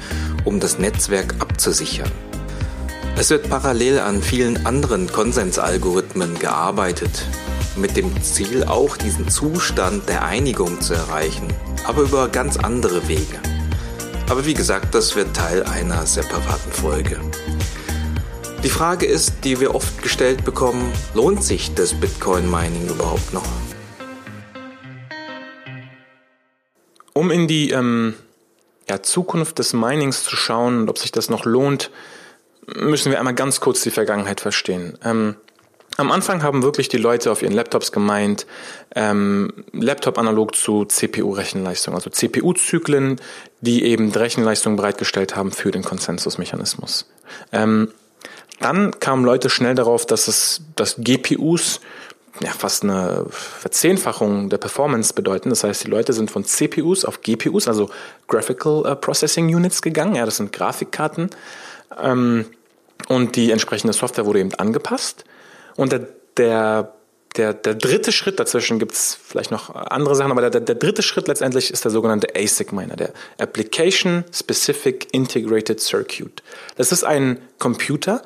um 0.43 0.59
das 0.59 0.77
Netzwerk 0.77 1.35
abzusichern. 1.39 2.11
Es 3.15 3.29
wird 3.29 3.49
parallel 3.49 3.99
an 3.99 4.21
vielen 4.21 4.65
anderen 4.65 5.11
Konsensalgorithmen 5.11 6.37
gearbeitet, 6.37 7.25
mit 7.75 7.95
dem 7.95 8.21
Ziel 8.21 8.63
auch 8.63 8.97
diesen 8.97 9.29
Zustand 9.29 10.07
der 10.09 10.23
Einigung 10.23 10.81
zu 10.81 10.93
erreichen, 10.93 11.47
aber 11.85 12.01
über 12.01 12.27
ganz 12.27 12.57
andere 12.57 13.07
Wege. 13.07 13.39
Aber 14.29 14.45
wie 14.45 14.53
gesagt, 14.53 14.93
das 14.93 15.15
wird 15.15 15.35
Teil 15.35 15.63
einer 15.63 16.05
separaten 16.05 16.71
Folge. 16.71 17.19
Die 18.63 18.69
Frage 18.69 19.05
ist, 19.05 19.43
die 19.43 19.59
wir 19.59 19.75
oft 19.75 20.01
gestellt 20.01 20.43
bekommen, 20.43 20.91
lohnt 21.13 21.43
sich 21.43 21.75
das 21.75 21.93
Bitcoin-Mining 21.93 22.89
überhaupt 22.89 23.31
noch? 23.33 23.45
Um 27.13 27.29
in 27.29 27.47
die 27.47 27.69
ähm, 27.69 28.15
ja, 28.89 29.03
Zukunft 29.03 29.59
des 29.59 29.73
Minings 29.73 30.23
zu 30.23 30.35
schauen 30.35 30.81
und 30.81 30.89
ob 30.89 30.97
sich 30.97 31.11
das 31.11 31.29
noch 31.29 31.45
lohnt, 31.45 31.91
müssen 32.65 33.11
wir 33.11 33.19
einmal 33.19 33.35
ganz 33.35 33.59
kurz 33.59 33.81
die 33.81 33.91
Vergangenheit 33.91 34.41
verstehen. 34.41 34.97
Ähm, 35.03 35.35
am 35.97 36.11
Anfang 36.11 36.43
haben 36.43 36.63
wirklich 36.63 36.89
die 36.89 36.97
Leute 36.97 37.31
auf 37.31 37.41
ihren 37.41 37.53
Laptops 37.53 37.91
gemeint, 37.91 38.45
ähm, 38.95 39.65
Laptop 39.71 40.17
analog 40.17 40.55
zu 40.55 40.85
CPU-Rechenleistung, 40.85 41.93
also 41.93 42.09
CPU-Zyklen, 42.09 43.19
die 43.61 43.83
eben 43.83 44.11
Rechenleistung 44.11 44.75
bereitgestellt 44.75 45.35
haben 45.35 45.51
für 45.51 45.71
den 45.71 45.83
Konsensusmechanismus. 45.83 47.09
Ähm, 47.51 47.89
dann 48.59 48.99
kamen 48.99 49.23
Leute 49.23 49.49
schnell 49.49 49.75
darauf, 49.75 50.05
dass 50.05 50.27
es, 50.27 50.61
dass 50.75 50.95
GPUs 50.97 51.79
ja, 52.41 52.51
fast 52.51 52.83
eine 52.83 53.25
Verzehnfachung 53.29 54.49
der 54.49 54.57
Performance 54.57 55.13
bedeuten. 55.13 55.49
Das 55.49 55.63
heißt, 55.63 55.83
die 55.83 55.89
Leute 55.89 56.13
sind 56.13 56.29
von 56.31 56.45
CPUs 56.45 57.05
auf 57.05 57.21
GPUs, 57.21 57.67
also 57.67 57.89
Graphical 58.27 58.85
äh, 58.85 58.95
Processing 58.95 59.53
Units 59.53 59.81
gegangen. 59.81 60.15
Ja, 60.15 60.25
das 60.25 60.37
sind 60.37 60.53
Grafikkarten. 60.53 61.29
Ähm, 62.01 62.45
und 63.07 63.35
die 63.35 63.51
entsprechende 63.51 63.93
Software 63.93 64.25
wurde 64.25 64.39
eben 64.39 64.53
angepasst. 64.55 65.23
Und 65.75 65.91
der, 65.91 66.07
der, 66.37 66.93
der, 67.37 67.53
der 67.53 67.75
dritte 67.75 68.11
Schritt 68.11 68.39
dazwischen 68.39 68.79
gibt's 68.79 69.17
vielleicht 69.21 69.51
noch 69.51 69.73
andere 69.73 70.15
Sachen, 70.15 70.31
aber 70.31 70.49
der, 70.49 70.59
der 70.59 70.75
dritte 70.75 71.03
Schritt 71.03 71.27
letztendlich 71.27 71.71
ist 71.71 71.85
der 71.85 71.91
sogenannte 71.91 72.35
ASIC 72.35 72.73
Miner, 72.73 72.95
der 72.95 73.13
Application 73.39 74.25
Specific 74.33 75.07
Integrated 75.11 75.79
Circuit. 75.79 76.43
Das 76.75 76.91
ist 76.91 77.03
ein 77.03 77.39
Computer, 77.59 78.21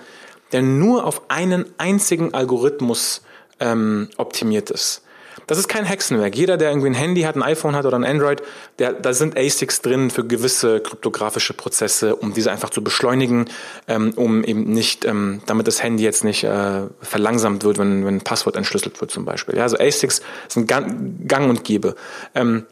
der 0.52 0.62
nur 0.62 1.06
auf 1.06 1.24
einen 1.30 1.66
einzigen 1.78 2.34
Algorithmus 2.34 3.22
ähm, 3.60 4.10
optimiert 4.18 4.70
ist. 4.70 5.04
das 5.48 5.58
ist 5.58 5.68
kein 5.68 5.86
Hexenwerk. 5.86 6.36
Jeder, 6.36 6.58
der 6.58 6.70
irgendwie 6.70 6.90
ein 6.90 6.94
Handy 6.94 7.22
hat, 7.22 7.36
ein 7.36 7.44
iPhone 7.44 7.76
hat 7.76 7.86
oder 7.86 7.98
ein 7.98 8.04
Android, 8.04 8.42
der, 8.80 8.94
da 8.94 9.14
sind 9.14 9.38
ASICs 9.38 9.82
drin 9.82 10.10
für 10.10 10.26
gewisse 10.26 10.80
kryptografische 10.80 11.54
Prozesse, 11.54 12.16
um 12.16 12.34
diese 12.34 12.52
einfach 12.52 12.70
zu 12.70 12.84
beschleunigen, 12.84 13.46
ähm, 13.88 14.14
um 14.16 14.44
eben 14.44 14.64
nicht, 14.64 15.06
ähm, 15.06 15.42
damit 15.46 15.68
das 15.68 15.84
Handy 15.84 16.04
jetzt 16.04 16.24
nicht 16.24 16.44
äh, 16.44 16.84
verlangsamt 17.02 17.64
wird, 17.64 17.78
wenn, 17.78 18.06
wenn 18.06 18.16
ein 18.16 18.22
Passwort 18.22 18.56
entschlüsselt 18.56 19.00
wird 19.02 19.12
zum 19.12 19.26
Beispiel. 19.26 19.56
Ja, 19.56 19.64
also 19.64 19.78
ASICs 19.78 20.22
sind 20.48 20.68
gang, 20.68 21.50
und 21.50 21.64
gäbe. 21.64 21.96
Ähm, 22.36 22.66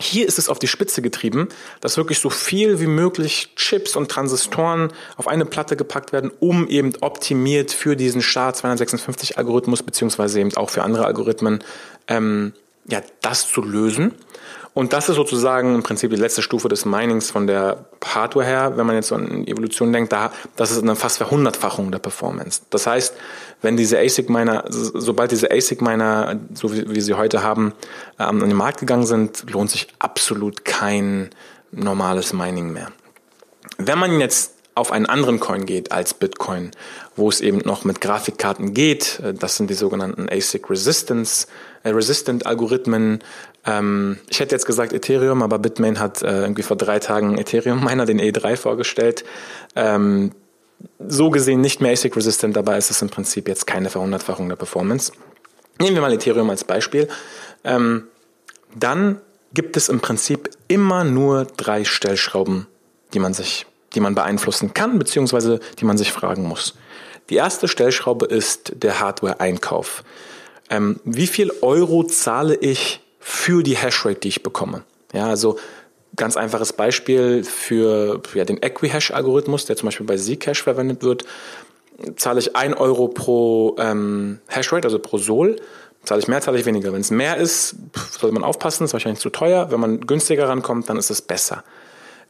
hier 0.00 0.26
ist 0.26 0.38
es 0.38 0.48
auf 0.48 0.58
die 0.58 0.66
Spitze 0.66 1.02
getrieben, 1.02 1.48
dass 1.80 1.96
wirklich 1.96 2.18
so 2.18 2.30
viel 2.30 2.80
wie 2.80 2.86
möglich 2.86 3.52
Chips 3.56 3.96
und 3.96 4.10
Transistoren 4.10 4.92
auf 5.16 5.28
eine 5.28 5.44
Platte 5.44 5.76
gepackt 5.76 6.12
werden, 6.12 6.30
um 6.40 6.66
eben 6.68 6.92
optimiert 7.00 7.72
für 7.72 7.96
diesen 7.96 8.22
SHA-256-Algorithmus 8.22 9.82
beziehungsweise 9.82 10.40
eben 10.40 10.56
auch 10.56 10.70
für 10.70 10.82
andere 10.82 11.04
Algorithmen 11.04 11.62
ähm, 12.08 12.52
ja, 12.88 13.02
das 13.20 13.48
zu 13.48 13.62
lösen. 13.62 14.14
Und 14.72 14.92
das 14.92 15.08
ist 15.08 15.16
sozusagen 15.16 15.74
im 15.74 15.82
Prinzip 15.82 16.10
die 16.10 16.16
letzte 16.16 16.42
Stufe 16.42 16.68
des 16.68 16.84
Minings 16.84 17.30
von 17.30 17.46
der 17.46 17.86
Hardware 18.04 18.46
her, 18.46 18.72
wenn 18.76 18.86
man 18.86 18.94
jetzt 18.94 19.08
so 19.08 19.16
an 19.16 19.46
Evolution 19.46 19.92
denkt, 19.92 20.12
da, 20.12 20.32
das 20.56 20.70
ist 20.70 20.82
eine 20.82 20.94
fast 20.94 21.18
Verhundertfachung 21.18 21.90
der 21.90 21.98
Performance. 21.98 22.62
Das 22.70 22.86
heißt, 22.86 23.14
wenn 23.62 23.76
diese 23.76 23.98
ASIC-Miner, 23.98 24.64
sobald 24.68 25.32
diese 25.32 25.50
ASIC-Miner, 25.50 26.38
so 26.54 26.72
wie 26.72 26.88
wir 26.88 27.02
sie 27.02 27.14
heute 27.14 27.42
haben, 27.42 27.72
ähm, 28.18 28.42
an 28.42 28.48
den 28.48 28.56
Markt 28.56 28.78
gegangen 28.78 29.06
sind, 29.06 29.50
lohnt 29.50 29.70
sich 29.70 29.88
absolut 29.98 30.64
kein 30.64 31.30
normales 31.72 32.32
Mining 32.32 32.72
mehr. 32.72 32.92
Wenn 33.78 33.98
man 33.98 34.20
jetzt 34.20 34.54
auf 34.74 34.92
einen 34.92 35.06
anderen 35.06 35.40
Coin 35.40 35.66
geht 35.66 35.92
als 35.92 36.14
Bitcoin, 36.14 36.70
wo 37.16 37.28
es 37.28 37.40
eben 37.40 37.58
noch 37.58 37.84
mit 37.84 38.00
Grafikkarten 38.00 38.72
geht. 38.74 39.20
Äh, 39.20 39.34
das 39.34 39.56
sind 39.56 39.70
die 39.70 39.74
sogenannten 39.74 40.28
ASIC 40.28 40.70
Resistance, 40.70 41.46
äh, 41.82 41.90
Resistant 41.90 42.46
Algorithmen. 42.46 43.20
Ähm, 43.66 44.18
ich 44.28 44.40
hätte 44.40 44.54
jetzt 44.54 44.66
gesagt 44.66 44.92
Ethereum, 44.92 45.42
aber 45.42 45.58
Bitmain 45.58 45.98
hat 45.98 46.22
äh, 46.22 46.42
irgendwie 46.42 46.62
vor 46.62 46.76
drei 46.76 46.98
Tagen 46.98 47.36
Ethereum 47.38 47.84
Miner, 47.84 48.06
den 48.06 48.20
E3 48.20 48.56
vorgestellt. 48.56 49.24
Ähm, 49.76 50.32
so 50.98 51.30
gesehen 51.30 51.60
nicht 51.60 51.80
mehr 51.80 51.92
ASIC 51.92 52.16
Resistant, 52.16 52.56
dabei 52.56 52.78
ist 52.78 52.90
es 52.90 53.02
im 53.02 53.10
Prinzip 53.10 53.48
jetzt 53.48 53.66
keine 53.66 53.90
Verhundertfachung 53.90 54.48
der 54.48 54.56
Performance. 54.56 55.12
Nehmen 55.78 55.94
wir 55.94 56.02
mal 56.02 56.12
Ethereum 56.12 56.48
als 56.48 56.64
Beispiel. 56.64 57.08
Ähm, 57.64 58.04
dann 58.74 59.20
gibt 59.52 59.76
es 59.76 59.88
im 59.88 60.00
Prinzip 60.00 60.50
immer 60.68 61.04
nur 61.04 61.44
drei 61.44 61.84
Stellschrauben, 61.84 62.66
die 63.12 63.18
man 63.18 63.34
sich 63.34 63.66
die 63.94 64.00
man 64.00 64.14
beeinflussen 64.14 64.74
kann, 64.74 64.98
beziehungsweise 64.98 65.60
die 65.78 65.84
man 65.84 65.98
sich 65.98 66.12
fragen 66.12 66.44
muss. 66.44 66.74
Die 67.28 67.36
erste 67.36 67.68
Stellschraube 67.68 68.26
ist 68.26 68.72
der 68.82 69.00
Hardware-Einkauf. 69.00 70.04
Ähm, 70.68 71.00
wie 71.04 71.26
viel 71.26 71.52
Euro 71.62 72.04
zahle 72.04 72.54
ich 72.54 73.00
für 73.18 73.62
die 73.62 73.76
Hashrate, 73.76 74.20
die 74.20 74.28
ich 74.28 74.42
bekomme? 74.42 74.82
Ja, 75.12 75.26
also 75.26 75.58
ganz 76.16 76.36
einfaches 76.36 76.72
Beispiel 76.72 77.44
für 77.44 78.20
ja, 78.34 78.44
den 78.44 78.62
Equihash-Algorithmus, 78.62 79.64
der 79.64 79.76
zum 79.76 79.86
Beispiel 79.86 80.06
bei 80.06 80.16
Zcash 80.16 80.62
verwendet 80.62 81.02
wird, 81.02 81.24
zahle 82.16 82.40
ich 82.40 82.56
ein 82.56 82.74
Euro 82.74 83.08
pro 83.08 83.76
ähm, 83.78 84.40
Hashrate, 84.48 84.86
also 84.86 84.98
pro 84.98 85.18
Sol. 85.18 85.56
Zahle 86.04 86.20
ich 86.20 86.28
mehr, 86.28 86.40
zahle 86.40 86.58
ich 86.58 86.64
weniger. 86.64 86.92
Wenn 86.92 87.02
es 87.02 87.10
mehr 87.10 87.36
ist, 87.36 87.76
sollte 88.18 88.32
man 88.32 88.42
aufpassen, 88.42 88.84
ist 88.84 88.92
wahrscheinlich 88.92 89.20
zu 89.20 89.30
teuer. 89.30 89.70
Wenn 89.70 89.80
man 89.80 90.00
günstiger 90.00 90.48
rankommt, 90.48 90.88
dann 90.88 90.96
ist 90.96 91.10
es 91.10 91.20
besser. 91.20 91.62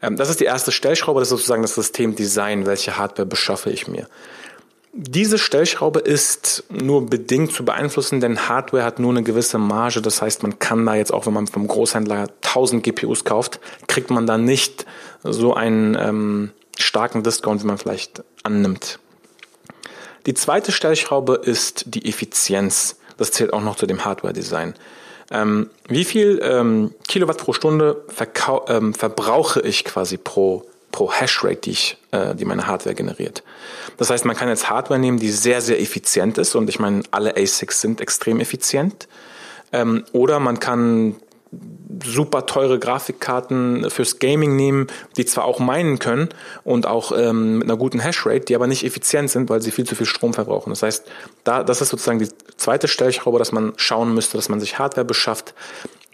Ähm, 0.03 0.17
das 0.17 0.31
ist 0.31 0.41
die 0.41 0.45
erste 0.45 0.73
Stellschraube, 0.73 1.21
das 1.21 1.29
ist 1.29 1.31
sozusagen 1.31 1.63
das 1.63 1.75
System 1.75 2.15
Design, 2.15 2.67
welche 2.67 2.97
Hardware 2.97 3.27
beschaffe 3.27 3.71
ich 3.71 3.89
mir. 3.89 4.07
Diese 4.93 5.39
Stellschraube 5.39 6.01
ist 6.01 6.65
nur 6.69 7.07
bedingt 7.07 7.53
zu 7.53 7.65
beeinflussen, 7.65 8.21
denn 8.21 8.49
Hardware 8.49 8.83
hat 8.83 8.99
nur 8.99 9.13
eine 9.13 9.23
gewisse 9.23 9.57
Marge. 9.57 10.03
Das 10.03 10.21
heißt, 10.21 10.43
man 10.43 10.59
kann 10.59 10.85
da 10.85 10.97
jetzt 10.97 11.13
auch, 11.13 11.27
wenn 11.27 11.33
man 11.33 11.47
vom 11.47 11.69
Großhändler 11.69 12.27
1000 12.43 12.83
GPUs 12.83 13.25
kauft, 13.25 13.61
kriegt 13.87 14.11
man 14.11 14.27
da 14.27 14.37
nicht 14.37 14.87
so 15.23 15.55
einen 15.55 15.97
ähm, 15.97 16.51
starken 16.77 17.23
Discount, 17.23 17.63
wie 17.63 17.69
man 17.69 17.79
vielleicht 17.79 18.25
annimmt. 18.43 18.99
Die 20.27 20.35
zweite 20.35 20.73
Stellschraube 20.73 21.35
ist 21.35 21.85
die 21.95 22.09
Effizienz. 22.09 22.97
Das 23.17 23.31
zählt 23.31 23.53
auch 23.53 23.63
noch 23.63 23.77
zu 23.77 23.87
dem 23.87 24.05
Hardware-Design. 24.05 24.75
Ähm, 25.31 25.71
wie 25.89 26.05
viel 26.05 26.41
ähm, 26.43 26.95
Kilowatt 27.07 27.39
pro 27.39 27.53
Stunde 27.53 28.05
ähm, 28.69 28.95
verbrauche 28.95 29.61
ich 29.61 29.85
quasi 29.85 30.17
pro, 30.17 30.65
pro 30.91 31.13
Hashrate, 31.13 31.61
die, 31.61 31.77
äh, 32.11 32.35
die 32.35 32.45
meine 32.45 32.67
Hardware 32.67 32.95
generiert? 32.95 33.43
Das 33.97 34.11
heißt, 34.11 34.25
man 34.25 34.37
kann 34.37 34.49
jetzt 34.49 34.69
Hardware 34.69 34.99
nehmen, 34.99 35.19
die 35.19 35.31
sehr, 35.31 35.61
sehr 35.61 35.81
effizient 35.81 36.39
ist 36.39 36.55
und 36.55 36.69
ich 36.69 36.79
meine, 36.79 37.03
alle 37.13 37.37
ASICs 37.37 37.81
sind 37.81 38.01
extrem 38.01 38.41
effizient. 38.41 39.09
Ähm, 39.73 40.05
oder 40.13 40.41
man 40.41 40.59
kann 40.59 41.17
super 42.05 42.47
teure 42.47 42.79
Grafikkarten 42.79 43.91
fürs 43.91 44.19
Gaming 44.19 44.57
nehmen, 44.57 44.87
die 45.17 45.25
zwar 45.25 45.45
auch 45.45 45.59
meinen 45.59 45.99
können 45.99 46.29
und 46.65 46.87
auch 46.87 47.13
ähm, 47.17 47.59
mit 47.59 47.69
einer 47.69 47.77
guten 47.77 47.99
Hashrate, 47.99 48.45
die 48.47 48.55
aber 48.55 48.67
nicht 48.67 48.85
effizient 48.85 49.31
sind, 49.31 49.51
weil 49.51 49.61
sie 49.61 49.71
viel 49.71 49.87
zu 49.87 49.95
viel 49.97 50.07
Strom 50.07 50.33
verbrauchen. 50.33 50.71
Das 50.71 50.83
heißt, 50.83 51.05
da, 51.45 51.65
das 51.65 51.81
ist 51.81 51.89
sozusagen 51.89 52.21
die 52.21 52.29
zweite 52.61 52.89
Stellschraube, 52.89 53.39
dass 53.39 53.53
man 53.53 53.73
schauen 53.77 54.15
müsste, 54.15 54.37
dass 54.37 54.49
man 54.49 54.61
sich 54.61 54.79
Hardware 54.79 55.05
beschafft, 55.05 55.55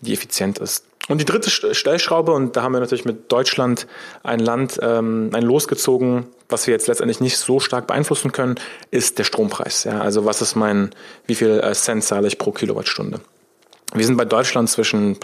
die 0.00 0.12
effizient 0.12 0.58
ist. 0.58 0.84
Und 1.08 1.20
die 1.20 1.24
dritte 1.24 1.50
Stellschraube, 1.50 2.32
und 2.32 2.56
da 2.56 2.62
haben 2.62 2.72
wir 2.72 2.80
natürlich 2.80 3.04
mit 3.04 3.30
Deutschland 3.30 3.86
ein 4.24 4.40
Land, 4.40 4.80
ähm, 4.82 5.30
ein 5.32 5.42
losgezogen, 5.44 6.26
was 6.48 6.66
wir 6.66 6.72
jetzt 6.72 6.88
letztendlich 6.88 7.20
nicht 7.20 7.38
so 7.38 7.60
stark 7.60 7.86
beeinflussen 7.86 8.32
können, 8.32 8.56
ist 8.90 9.18
der 9.18 9.24
Strompreis. 9.24 9.84
Ja, 9.84 10.00
also 10.00 10.24
was 10.24 10.42
ist 10.42 10.56
mein, 10.56 10.90
wie 11.26 11.36
viel 11.36 11.60
äh, 11.60 11.72
Cent 11.74 12.02
zahle 12.02 12.26
ich 12.26 12.38
pro 12.38 12.50
Kilowattstunde? 12.50 13.20
Wir 13.94 14.04
sind 14.04 14.16
bei 14.16 14.24
Deutschland 14.24 14.68
zwischen 14.68 15.16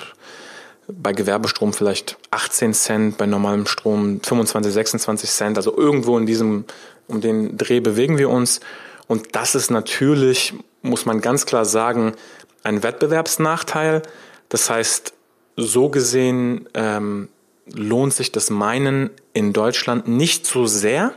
bei 0.89 1.13
Gewerbestrom 1.13 1.73
vielleicht 1.73 2.17
18 2.31 2.75
Cent, 2.75 3.19
bei 3.19 3.27
normalem 3.27 3.67
Strom 3.67 4.21
25, 4.23 4.73
26 4.73 5.31
Cent. 5.31 5.57
Also 5.57 5.77
irgendwo 5.77 6.19
in 6.19 6.27
diesem, 6.27 6.65
um 7.09 7.21
den 7.21 7.57
Dreh 7.57 7.81
bewegen 7.81 8.19
wir 8.19 8.31
uns. 8.31 8.61
Und 9.07 9.35
das 9.35 9.55
ist 9.55 9.71
natürlich, 9.71 10.55
muss 10.83 11.07
man 11.07 11.21
ganz 11.21 11.47
klar 11.47 11.65
sagen, 11.65 12.15
ein 12.63 12.83
Wettbewerbsnachteil. 12.83 14.03
Das 14.49 14.69
heißt, 14.69 15.15
so 15.57 15.89
gesehen 15.89 16.69
ähm, 16.75 17.29
lohnt 17.73 18.13
sich 18.13 18.33
das 18.33 18.51
Meinen 18.51 19.11
in 19.33 19.53
Deutschland 19.53 20.09
nicht 20.09 20.47
so 20.47 20.67
sehr 20.67 21.15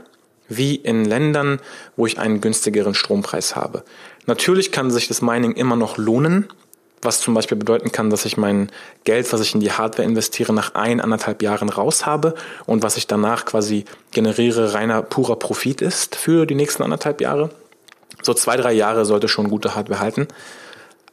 wie 0.47 0.75
in 0.75 1.05
Ländern, 1.05 1.59
wo 1.95 2.05
ich 2.05 2.19
einen 2.19 2.41
günstigeren 2.41 2.93
Strompreis 2.93 3.55
habe. 3.55 3.83
Natürlich 4.27 4.71
kann 4.71 4.91
sich 4.91 5.07
das 5.07 5.21
Mining 5.21 5.53
immer 5.53 5.75
noch 5.75 5.97
lohnen, 5.97 6.47
was 7.01 7.21
zum 7.21 7.33
Beispiel 7.33 7.57
bedeuten 7.57 7.91
kann, 7.91 8.09
dass 8.09 8.25
ich 8.25 8.37
mein 8.37 8.71
Geld, 9.03 9.31
was 9.31 9.41
ich 9.41 9.53
in 9.53 9.59
die 9.59 9.71
Hardware 9.71 10.07
investiere, 10.07 10.53
nach 10.53 10.75
ein, 10.75 11.01
anderthalb 11.01 11.41
Jahren 11.41 11.69
raus 11.69 12.05
habe 12.05 12.35
und 12.65 12.83
was 12.83 12.97
ich 12.97 13.07
danach 13.07 13.45
quasi 13.45 13.85
generiere, 14.11 14.73
reiner, 14.73 15.01
purer 15.01 15.35
Profit 15.35 15.81
ist 15.81 16.15
für 16.15 16.45
die 16.45 16.55
nächsten 16.55 16.83
anderthalb 16.83 17.21
Jahre. 17.21 17.49
So 18.25 18.33
zwei, 18.33 18.57
drei 18.57 18.73
Jahre 18.73 19.05
sollte 19.05 19.27
schon 19.27 19.49
gute 19.49 19.75
Hardware 19.75 19.99
halten. 19.99 20.27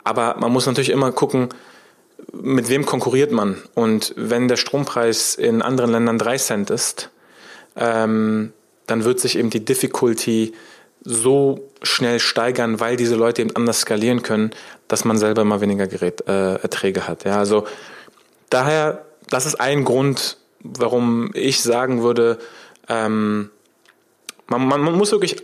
Aber 0.02 0.36
man 0.38 0.50
muss 0.50 0.66
natürlich 0.66 0.90
immer 0.90 1.12
gucken, 1.12 1.50
mit 2.32 2.68
wem 2.68 2.86
konkurriert 2.86 3.32
man. 3.32 3.60
Und 3.74 4.14
wenn 4.16 4.48
der 4.48 4.56
Strompreis 4.56 5.34
in 5.34 5.60
anderen 5.60 5.92
Ländern 5.92 6.18
drei 6.18 6.38
Cent 6.38 6.70
ist, 6.70 7.10
ähm, 7.76 8.52
dann 8.86 9.04
wird 9.04 9.20
sich 9.20 9.38
eben 9.38 9.50
die 9.50 9.64
Difficulty 9.64 10.52
so 11.04 11.68
schnell 11.82 12.18
steigern, 12.18 12.80
weil 12.80 12.96
diese 12.96 13.16
Leute 13.16 13.42
eben 13.42 13.54
anders 13.56 13.80
skalieren 13.80 14.22
können, 14.22 14.50
dass 14.88 15.04
man 15.04 15.18
selber 15.18 15.42
immer 15.42 15.60
weniger 15.60 15.86
Gerät, 15.86 16.26
äh, 16.28 16.54
Erträge 16.54 17.06
hat. 17.08 17.24
Ja, 17.24 17.38
also 17.38 17.66
daher, 18.50 19.04
das 19.28 19.46
ist 19.46 19.60
ein 19.60 19.84
Grund, 19.84 20.38
warum 20.60 21.30
ich 21.34 21.62
sagen 21.62 22.02
würde, 22.02 22.38
ähm, 22.88 23.50
man, 24.46 24.66
man, 24.66 24.80
man 24.80 24.94
muss 24.94 25.12
wirklich 25.12 25.42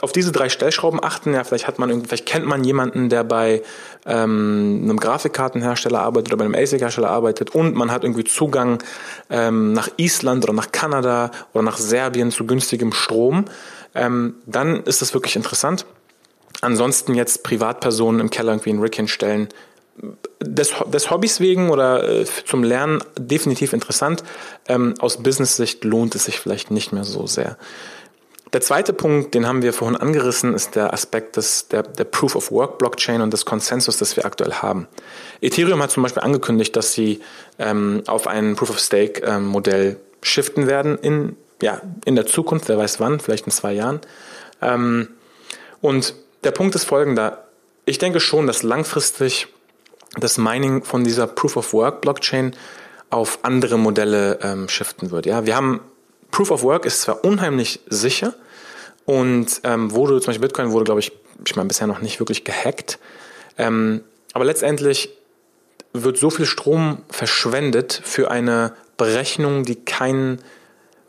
auf 0.00 0.12
diese 0.12 0.32
drei 0.32 0.48
Stellschrauben 0.48 1.02
achten. 1.02 1.34
Ja, 1.34 1.44
vielleicht 1.44 1.66
hat 1.66 1.78
man 1.78 2.04
vielleicht 2.04 2.26
kennt 2.26 2.46
man 2.46 2.64
jemanden, 2.64 3.08
der 3.08 3.24
bei 3.24 3.62
ähm, 4.06 4.80
einem 4.84 4.98
Grafikkartenhersteller 4.98 6.00
arbeitet 6.00 6.32
oder 6.32 6.38
bei 6.38 6.44
einem 6.44 6.54
ASIC-Hersteller 6.54 7.10
arbeitet 7.10 7.54
und 7.54 7.74
man 7.74 7.90
hat 7.90 8.04
irgendwie 8.04 8.24
Zugang 8.24 8.82
ähm, 9.30 9.72
nach 9.72 9.88
Island 9.96 10.44
oder 10.44 10.52
nach 10.52 10.72
Kanada 10.72 11.30
oder 11.52 11.62
nach 11.62 11.78
Serbien 11.78 12.30
zu 12.30 12.46
günstigem 12.46 12.92
Strom 12.92 13.44
ähm, 13.94 14.36
dann 14.46 14.82
ist 14.84 15.02
das 15.02 15.14
wirklich 15.14 15.36
interessant. 15.36 15.86
Ansonsten 16.60 17.14
jetzt 17.14 17.42
Privatpersonen 17.44 18.20
im 18.20 18.30
Keller 18.30 18.52
irgendwie 18.52 18.70
ein 18.70 18.80
Rig 18.80 18.96
hinstellen, 18.96 19.48
des, 20.40 20.72
des 20.86 21.10
Hobbys 21.10 21.40
wegen 21.40 21.70
oder 21.70 22.08
äh, 22.08 22.24
zum 22.46 22.62
Lernen 22.62 23.02
definitiv 23.18 23.72
interessant. 23.72 24.22
Ähm, 24.68 24.94
aus 25.00 25.22
Business-Sicht 25.22 25.84
lohnt 25.84 26.14
es 26.14 26.26
sich 26.26 26.38
vielleicht 26.38 26.70
nicht 26.70 26.92
mehr 26.92 27.04
so 27.04 27.26
sehr. 27.26 27.56
Der 28.52 28.60
zweite 28.60 28.92
Punkt, 28.92 29.34
den 29.34 29.46
haben 29.46 29.62
wir 29.62 29.72
vorhin 29.72 29.96
angerissen, 29.96 30.54
ist 30.54 30.74
der 30.74 30.92
Aspekt 30.92 31.36
des, 31.36 31.68
der, 31.68 31.82
der 31.82 32.04
Proof 32.04 32.34
of 32.34 32.50
Work 32.50 32.78
Blockchain 32.78 33.20
und 33.20 33.32
des 33.32 33.44
Konsensus, 33.44 33.98
das 33.98 34.16
wir 34.16 34.24
aktuell 34.24 34.54
haben. 34.54 34.88
Ethereum 35.40 35.82
hat 35.82 35.90
zum 35.90 36.02
Beispiel 36.02 36.22
angekündigt, 36.22 36.74
dass 36.74 36.92
sie 36.92 37.20
ähm, 37.58 38.02
auf 38.06 38.26
ein 38.26 38.56
Proof 38.56 38.70
of 38.70 38.78
Stake 38.78 39.22
ähm, 39.22 39.46
Modell 39.46 39.98
shiften 40.22 40.66
werden 40.66 40.98
in 40.98 41.36
ja, 41.62 41.80
in 42.04 42.14
der 42.14 42.26
Zukunft, 42.26 42.68
wer 42.68 42.78
weiß 42.78 43.00
wann, 43.00 43.20
vielleicht 43.20 43.46
in 43.46 43.52
zwei 43.52 43.72
Jahren. 43.72 44.00
Ähm, 44.62 45.08
und 45.80 46.14
der 46.44 46.52
Punkt 46.52 46.74
ist 46.74 46.84
folgender. 46.84 47.44
Ich 47.84 47.98
denke 47.98 48.20
schon, 48.20 48.46
dass 48.46 48.62
langfristig 48.62 49.48
das 50.18 50.38
Mining 50.38 50.84
von 50.84 51.04
dieser 51.04 51.26
Proof 51.26 51.56
of 51.56 51.72
Work 51.72 52.00
Blockchain 52.00 52.54
auf 53.10 53.40
andere 53.42 53.78
Modelle 53.78 54.38
ähm, 54.42 54.68
shiften 54.68 55.10
wird. 55.10 55.26
Ja, 55.26 55.46
wir 55.46 55.56
haben 55.56 55.80
Proof 56.30 56.50
of 56.50 56.62
Work 56.62 56.84
ist 56.84 57.02
zwar 57.02 57.24
unheimlich 57.24 57.80
sicher 57.88 58.34
und 59.04 59.60
ähm, 59.64 59.92
wurde 59.92 60.20
zum 60.20 60.26
Beispiel 60.26 60.48
Bitcoin 60.48 60.70
wurde, 60.70 60.84
glaube 60.84 61.00
ich, 61.00 61.12
ich 61.44 61.56
meine 61.56 61.68
bisher 61.68 61.86
noch 61.86 62.00
nicht 62.00 62.20
wirklich 62.20 62.44
gehackt, 62.44 62.98
ähm, 63.56 64.02
aber 64.32 64.44
letztendlich 64.44 65.10
wird 65.92 66.18
so 66.18 66.30
viel 66.30 66.46
Strom 66.46 67.02
verschwendet 67.08 68.00
für 68.04 68.30
eine 68.30 68.74
Berechnung, 68.96 69.64
die 69.64 69.76
keinen 69.76 70.40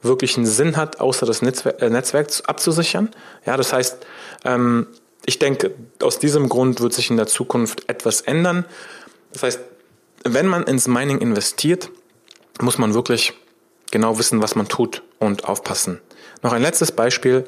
wirklichen 0.01 0.45
Sinn 0.45 0.77
hat, 0.77 1.01
außer 1.01 1.25
das 1.25 1.41
Netzwerk, 1.41 1.81
äh, 1.81 1.89
Netzwerk 1.89 2.29
abzusichern. 2.47 3.09
Ja, 3.45 3.57
das 3.57 3.73
heißt, 3.73 3.97
ähm, 4.45 4.87
ich 5.25 5.37
denke, 5.39 5.75
aus 6.01 6.19
diesem 6.19 6.47
Grund 6.47 6.79
wird 6.79 6.93
sich 6.93 7.09
in 7.09 7.17
der 7.17 7.27
Zukunft 7.27 7.89
etwas 7.89 8.21
ändern. 8.21 8.65
Das 9.33 9.43
heißt, 9.43 9.59
wenn 10.23 10.47
man 10.47 10.63
ins 10.63 10.87
Mining 10.87 11.19
investiert, 11.19 11.91
muss 12.61 12.77
man 12.77 12.93
wirklich 12.93 13.33
genau 13.91 14.17
wissen, 14.17 14.41
was 14.41 14.55
man 14.55 14.69
tut 14.69 15.03
und 15.19 15.45
aufpassen. 15.45 15.99
Noch 16.41 16.53
ein 16.53 16.61
letztes 16.61 16.91
Beispiel. 16.91 17.45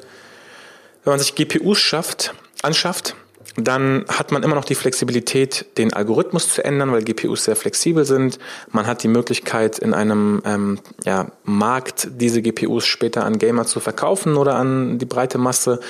Wenn 1.04 1.12
man 1.12 1.18
sich 1.18 1.34
GPUs 1.34 1.78
schafft, 1.78 2.34
anschafft, 2.62 3.16
dann 3.56 4.04
hat 4.08 4.32
man 4.32 4.42
immer 4.42 4.54
noch 4.54 4.64
die 4.64 4.74
Flexibilität, 4.74 5.66
den 5.76 5.92
Algorithmus 5.92 6.54
zu 6.54 6.64
ändern, 6.64 6.90
weil 6.92 7.02
GPUs 7.02 7.44
sehr 7.44 7.56
flexibel 7.56 8.04
sind. 8.04 8.38
Man 8.70 8.86
hat 8.86 9.02
die 9.02 9.08
Möglichkeit, 9.08 9.78
in 9.78 9.92
einem 9.92 10.42
ähm, 10.46 10.78
ja, 11.04 11.30
Markt 11.44 12.08
diese 12.12 12.40
GPUs 12.40 12.86
später 12.86 13.24
an 13.24 13.38
Gamer 13.38 13.66
zu 13.66 13.80
verkaufen 13.80 14.36
oder 14.36 14.54
an 14.54 14.98
die 14.98 15.04
breite 15.04 15.38
Masse 15.38 15.80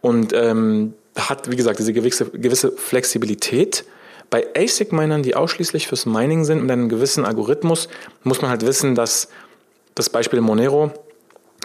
und 0.00 0.32
ähm, 0.32 0.94
hat, 1.16 1.50
wie 1.50 1.56
gesagt, 1.56 1.78
diese 1.78 1.92
gewisse, 1.92 2.26
gewisse 2.30 2.72
Flexibilität. 2.72 3.84
Bei 4.30 4.46
ASIC-Minern, 4.56 5.22
die 5.22 5.36
ausschließlich 5.36 5.86
fürs 5.86 6.06
Mining 6.06 6.44
sind, 6.44 6.62
mit 6.62 6.70
einem 6.70 6.88
gewissen 6.88 7.24
Algorithmus, 7.24 7.88
muss 8.24 8.40
man 8.40 8.50
halt 8.50 8.64
wissen, 8.66 8.94
dass 8.94 9.28
das 9.94 10.08
Beispiel 10.08 10.40
Monero, 10.40 10.90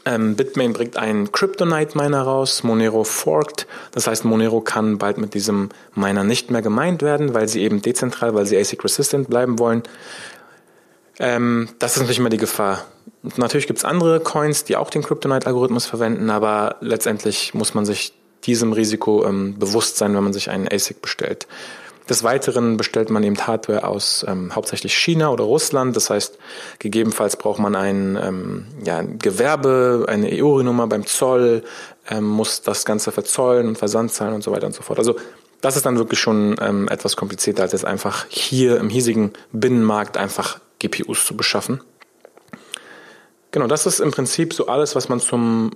ähm, 0.07 0.35
Bitmain 0.37 0.71
bringt 0.71 0.95
einen 0.95 1.31
Kryptonite-Miner 1.33 2.21
raus, 2.21 2.63
Monero 2.63 3.03
forked, 3.03 3.67
das 3.91 4.07
heißt 4.07 4.23
Monero 4.23 4.61
kann 4.61 4.97
bald 4.97 5.17
mit 5.17 5.33
diesem 5.33 5.69
Miner 5.95 6.23
nicht 6.23 6.49
mehr 6.49 6.61
gemeint 6.61 7.01
werden, 7.01 7.33
weil 7.33 7.49
sie 7.49 7.61
eben 7.61 7.81
dezentral, 7.81 8.33
weil 8.33 8.45
sie 8.45 8.57
ASIC-resistant 8.57 9.29
bleiben 9.29 9.59
wollen. 9.59 9.83
Ähm, 11.19 11.67
das 11.79 11.93
ist 11.93 11.97
natürlich 11.97 12.19
immer 12.19 12.29
die 12.29 12.37
Gefahr. 12.37 12.85
Natürlich 13.35 13.67
gibt 13.67 13.79
es 13.79 13.85
andere 13.85 14.21
Coins, 14.21 14.63
die 14.63 14.77
auch 14.77 14.89
den 14.89 15.03
Kryptonite-Algorithmus 15.03 15.85
verwenden, 15.85 16.29
aber 16.29 16.77
letztendlich 16.79 17.53
muss 17.53 17.73
man 17.73 17.85
sich 17.85 18.13
diesem 18.45 18.71
Risiko 18.71 19.25
ähm, 19.25 19.59
bewusst 19.59 19.97
sein, 19.97 20.15
wenn 20.15 20.23
man 20.23 20.33
sich 20.33 20.49
einen 20.49 20.69
ASIC 20.69 21.01
bestellt. 21.01 21.47
Des 22.09 22.23
Weiteren 22.23 22.77
bestellt 22.77 23.09
man 23.09 23.23
eben 23.23 23.37
Hardware 23.37 23.85
aus 23.85 24.25
ähm, 24.27 24.55
hauptsächlich 24.55 24.95
China 24.95 25.29
oder 25.29 25.43
Russland. 25.43 25.95
Das 25.95 26.09
heißt, 26.09 26.37
gegebenenfalls 26.79 27.35
braucht 27.35 27.59
man 27.59 27.75
ein, 27.75 28.17
ähm, 28.21 28.65
ja, 28.83 28.99
ein 28.99 29.19
Gewerbe, 29.19 30.05
eine 30.07 30.29
EURI-Nummer 30.31 30.87
beim 30.87 31.05
Zoll, 31.05 31.63
ähm, 32.09 32.23
muss 32.23 32.61
das 32.61 32.85
Ganze 32.85 33.11
verzollen 33.11 33.67
und 33.67 33.77
Versand 33.77 34.13
zahlen 34.13 34.33
und 34.33 34.43
so 34.43 34.51
weiter 34.51 34.67
und 34.67 34.73
so 34.73 34.83
fort. 34.83 34.99
Also 34.99 35.17
das 35.59 35.75
ist 35.75 35.85
dann 35.85 35.97
wirklich 35.97 36.19
schon 36.19 36.55
ähm, 36.61 36.87
etwas 36.87 37.17
komplizierter, 37.17 37.63
als 37.63 37.73
jetzt 37.73 37.85
einfach 37.85 38.25
hier 38.29 38.77
im 38.77 38.89
hiesigen 38.89 39.33
Binnenmarkt 39.51 40.15
einfach 40.15 40.59
GPUs 40.79 41.25
zu 41.25 41.35
beschaffen. 41.35 41.81
Genau, 43.51 43.67
das 43.67 43.85
ist 43.85 43.99
im 43.99 44.11
Prinzip 44.11 44.53
so 44.53 44.67
alles, 44.67 44.95
was 44.95 45.09
man 45.09 45.19
zum 45.19 45.71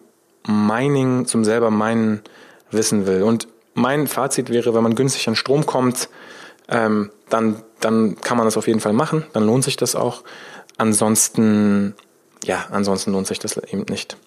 Mining, 0.48 1.26
zum 1.26 1.44
selber 1.44 1.72
Minen 1.72 2.22
wissen 2.70 3.06
will. 3.08 3.24
Und 3.24 3.48
mein 3.74 4.08
Fazit 4.08 4.50
wäre, 4.50 4.74
wenn 4.74 4.84
man 4.84 4.96
günstig 4.96 5.28
an 5.28 5.36
Strom 5.36 5.66
kommt, 5.66 6.10
ähm, 6.68 7.12
dann, 7.30 7.64
dann 7.80 8.20
kann 8.22 8.38
man 8.38 8.46
das 8.46 8.58
auf 8.58 8.68
jeden 8.68 8.80
Fall 8.80 8.94
machen, 8.94 9.26
dann 9.34 9.46
lohnt 9.46 9.64
sich 9.64 9.78
das 9.78 9.96
auch. 9.96 10.24
Ansonsten, 10.78 11.96
ja, 12.44 12.66
ansonsten 12.72 13.12
lohnt 13.12 13.28
sich 13.28 13.40
das 13.40 13.58
eben 13.58 13.86
nicht. 13.90 14.18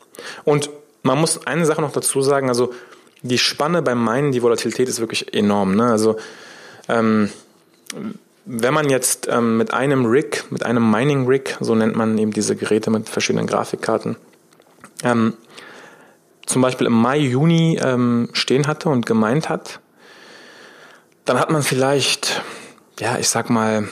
Und 0.44 0.70
man 1.02 1.18
muss 1.18 1.46
eine 1.46 1.66
Sache 1.66 1.80
noch 1.80 1.92
dazu 1.92 2.22
sagen, 2.22 2.48
also 2.48 2.72
die 3.22 3.38
Spanne 3.38 3.82
beim 3.82 4.02
Minen, 4.04 4.32
die 4.32 4.42
Volatilität 4.42 4.88
ist 4.88 5.00
wirklich 5.00 5.34
enorm. 5.34 5.74
Ne? 5.74 5.90
Also 5.90 6.16
ähm, 6.88 7.30
wenn 8.44 8.74
man 8.74 8.90
jetzt 8.90 9.28
ähm, 9.30 9.56
mit 9.56 9.72
einem 9.72 10.06
Rig, 10.06 10.44
mit 10.50 10.64
einem 10.64 10.90
Mining 10.90 11.26
Rig, 11.26 11.56
so 11.60 11.74
nennt 11.74 11.96
man 11.96 12.18
eben 12.18 12.32
diese 12.32 12.56
Geräte 12.56 12.90
mit 12.90 13.08
verschiedenen 13.08 13.46
Grafikkarten, 13.46 14.16
ähm, 15.02 15.34
zum 16.46 16.62
Beispiel 16.62 16.86
im 16.86 16.92
Mai, 16.92 17.18
Juni 17.18 17.78
ähm, 17.82 18.28
stehen 18.32 18.66
hatte 18.66 18.88
und 18.88 19.06
gemeint 19.06 19.48
hat, 19.48 19.80
dann 21.24 21.38
hat 21.38 21.50
man 21.50 21.62
vielleicht, 21.62 22.42
ja, 23.00 23.18
ich 23.18 23.28
sag 23.28 23.50
mal, 23.50 23.88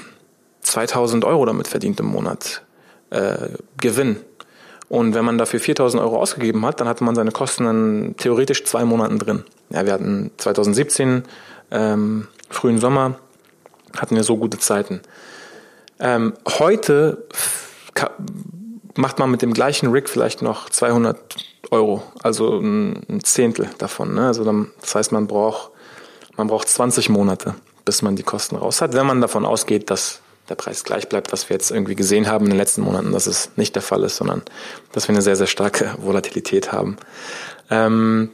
2000 0.60 1.24
Euro 1.24 1.46
damit 1.46 1.68
verdient 1.68 1.98
im 2.00 2.06
Monat 2.06 2.62
äh, 3.10 3.48
Gewinn. 3.78 4.20
Und 4.88 5.14
wenn 5.14 5.24
man 5.24 5.38
dafür 5.38 5.58
4000 5.58 6.02
Euro 6.02 6.18
ausgegeben 6.20 6.66
hat, 6.66 6.80
dann 6.80 6.88
hatte 6.88 7.02
man 7.02 7.14
seine 7.14 7.30
Kosten 7.30 7.66
in 7.66 8.16
theoretisch 8.18 8.64
zwei 8.64 8.84
Monaten 8.84 9.18
drin. 9.18 9.44
Ja, 9.70 9.86
wir 9.86 9.92
hatten 9.94 10.30
2017, 10.36 11.22
ähm, 11.70 12.28
frühen 12.50 12.78
Sommer, 12.78 13.18
hatten 13.96 14.16
wir 14.16 14.22
so 14.22 14.36
gute 14.36 14.58
Zeiten. 14.58 15.00
Ähm, 15.98 16.34
heute 16.58 17.26
macht 18.94 19.18
man 19.18 19.30
mit 19.30 19.40
dem 19.40 19.54
gleichen 19.54 19.90
Rig 19.90 20.08
vielleicht 20.08 20.42
noch 20.42 20.68
200 20.68 21.16
Euro, 21.72 22.02
also 22.22 22.58
ein, 22.58 23.20
Zehntel 23.24 23.68
davon. 23.78 24.14
Ne? 24.14 24.26
Also 24.26 24.44
dann, 24.44 24.70
das 24.80 24.94
heißt, 24.94 25.10
man 25.10 25.26
braucht, 25.26 25.70
man 26.36 26.46
braucht 26.46 26.68
20 26.68 27.08
Monate, 27.08 27.54
bis 27.84 28.02
man 28.02 28.14
die 28.14 28.22
Kosten 28.22 28.56
raus 28.56 28.82
hat, 28.82 28.92
wenn 28.92 29.06
man 29.06 29.20
davon 29.20 29.46
ausgeht, 29.46 29.90
dass 29.90 30.20
der 30.48 30.54
Preis 30.54 30.84
gleich 30.84 31.08
bleibt, 31.08 31.32
was 31.32 31.48
wir 31.48 31.54
jetzt 31.54 31.70
irgendwie 31.70 31.94
gesehen 31.94 32.28
haben 32.28 32.44
in 32.44 32.50
den 32.50 32.58
letzten 32.58 32.82
Monaten, 32.82 33.12
dass 33.12 33.26
es 33.26 33.50
nicht 33.56 33.74
der 33.74 33.82
Fall 33.82 34.02
ist, 34.02 34.16
sondern 34.16 34.42
dass 34.92 35.08
wir 35.08 35.14
eine 35.14 35.22
sehr, 35.22 35.36
sehr 35.36 35.46
starke 35.46 35.94
Volatilität 35.98 36.72
haben. 36.72 36.98
Ähm, 37.70 38.30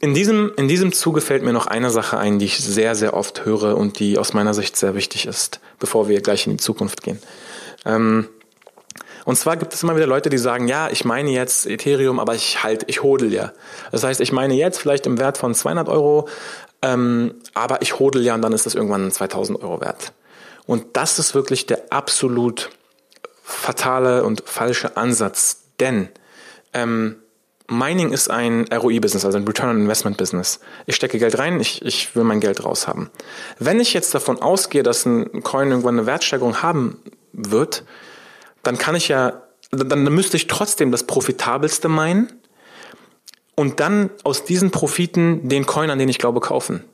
in 0.00 0.14
diesem, 0.14 0.52
in 0.56 0.66
diesem 0.66 0.92
Zuge 0.92 1.20
fällt 1.20 1.42
mir 1.42 1.52
noch 1.52 1.66
eine 1.66 1.90
Sache 1.90 2.16
ein, 2.16 2.38
die 2.38 2.46
ich 2.46 2.58
sehr, 2.58 2.94
sehr 2.94 3.14
oft 3.14 3.44
höre 3.44 3.76
und 3.76 3.98
die 3.98 4.18
aus 4.18 4.32
meiner 4.32 4.54
Sicht 4.54 4.76
sehr 4.76 4.94
wichtig 4.94 5.26
ist, 5.26 5.60
bevor 5.78 6.08
wir 6.08 6.22
gleich 6.22 6.46
in 6.46 6.52
die 6.52 6.62
Zukunft 6.62 7.02
gehen. 7.02 7.18
Ähm, 7.84 8.28
und 9.24 9.36
zwar 9.36 9.56
gibt 9.56 9.72
es 9.74 9.82
immer 9.82 9.96
wieder 9.96 10.06
Leute, 10.06 10.28
die 10.28 10.38
sagen, 10.38 10.68
ja, 10.68 10.90
ich 10.90 11.04
meine 11.04 11.30
jetzt 11.30 11.66
Ethereum, 11.66 12.18
aber 12.18 12.34
ich 12.34 12.62
halt, 12.62 12.84
ich 12.88 13.02
hodel 13.02 13.32
ja. 13.32 13.52
Das 13.90 14.04
heißt, 14.04 14.20
ich 14.20 14.32
meine 14.32 14.54
jetzt 14.54 14.78
vielleicht 14.78 15.06
im 15.06 15.18
Wert 15.18 15.38
von 15.38 15.54
200 15.54 15.88
Euro, 15.88 16.28
ähm, 16.82 17.34
aber 17.54 17.82
ich 17.82 17.98
hodel 17.98 18.22
ja 18.22 18.34
und 18.34 18.42
dann 18.42 18.52
ist 18.52 18.66
das 18.66 18.74
irgendwann 18.74 19.10
2000 19.10 19.62
Euro 19.62 19.80
wert. 19.80 20.12
Und 20.66 20.96
das 20.96 21.18
ist 21.18 21.34
wirklich 21.34 21.66
der 21.66 21.84
absolut 21.90 22.70
fatale 23.42 24.24
und 24.24 24.42
falsche 24.46 24.96
Ansatz, 24.96 25.64
denn 25.80 26.08
ähm, 26.72 27.16
Mining 27.66 28.12
ist 28.12 28.30
ein 28.30 28.66
ROI-Business, 28.70 29.24
also 29.24 29.38
ein 29.38 29.46
Return 29.46 29.70
on 29.70 29.80
Investment 29.82 30.18
Business. 30.18 30.60
Ich 30.86 30.96
stecke 30.96 31.18
Geld 31.18 31.38
rein, 31.38 31.60
ich, 31.60 31.82
ich 31.82 32.14
will 32.14 32.24
mein 32.24 32.40
Geld 32.40 32.62
raushaben. 32.62 33.10
Wenn 33.58 33.80
ich 33.80 33.94
jetzt 33.94 34.14
davon 34.14 34.42
ausgehe, 34.42 34.82
dass 34.82 35.06
ein 35.06 35.42
Coin 35.42 35.70
irgendwann 35.70 35.98
eine 35.98 36.06
Wertsteigerung 36.06 36.62
haben 36.62 37.00
wird, 37.32 37.84
dann 38.66 38.78
kann 38.78 38.94
ich 38.94 39.08
ja, 39.08 39.42
dann 39.70 40.04
müsste 40.04 40.36
ich 40.36 40.46
trotzdem 40.46 40.90
das 40.90 41.04
profitabelste 41.04 41.88
meinen 41.88 42.32
und 43.54 43.80
dann 43.80 44.10
aus 44.24 44.44
diesen 44.44 44.70
Profiten 44.70 45.48
den 45.48 45.66
Coin, 45.66 45.90
an 45.90 45.98
den 45.98 46.08
ich 46.08 46.18
glaube, 46.18 46.40
kaufen. 46.40 46.84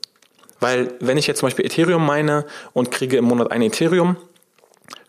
Weil 0.59 0.93
wenn 0.99 1.17
ich 1.17 1.27
jetzt 1.27 1.39
zum 1.39 1.47
Beispiel 1.47 1.65
Ethereum 1.65 2.05
meine 2.05 2.45
und 2.73 2.91
kriege 2.91 3.17
im 3.17 3.25
Monat 3.25 3.51
ein 3.51 3.63
Ethereum, 3.63 4.15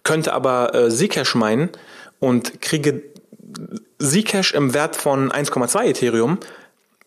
könnte 0.02 0.32
aber 0.32 0.74
äh, 0.74 0.90
Zcash 0.90 1.34
meinen 1.34 1.70
und 2.18 2.62
kriege 2.62 3.02
Zcash 4.00 4.54
im 4.54 4.74
Wert 4.74 4.96
von 4.96 5.30
1,2 5.30 5.84
Ethereum, 5.84 6.38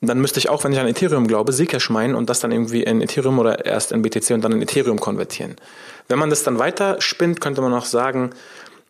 dann 0.01 0.19
müsste 0.19 0.39
ich 0.39 0.49
auch, 0.49 0.63
wenn 0.63 0.73
ich 0.73 0.79
an 0.79 0.87
Ethereum 0.87 1.27
glaube, 1.27 1.51
Zcash 1.51 1.89
meinen 1.89 2.13
und 2.13 2.29
das 2.29 2.39
dann 2.39 2.51
irgendwie 2.51 2.83
in 2.83 3.01
Ethereum 3.01 3.39
oder 3.39 3.65
erst 3.65 3.91
in 3.91 4.03
BTC 4.03 4.31
und 4.31 4.41
dann 4.43 4.51
in 4.51 4.61
Ethereum 4.61 4.99
konvertieren. 4.99 5.55
Wenn 6.07 6.19
man 6.19 6.29
das 6.29 6.43
dann 6.43 6.59
weiter 6.59 7.01
spinnt, 7.01 7.41
könnte 7.41 7.61
man 7.61 7.73
auch 7.73 7.85
sagen, 7.85 8.31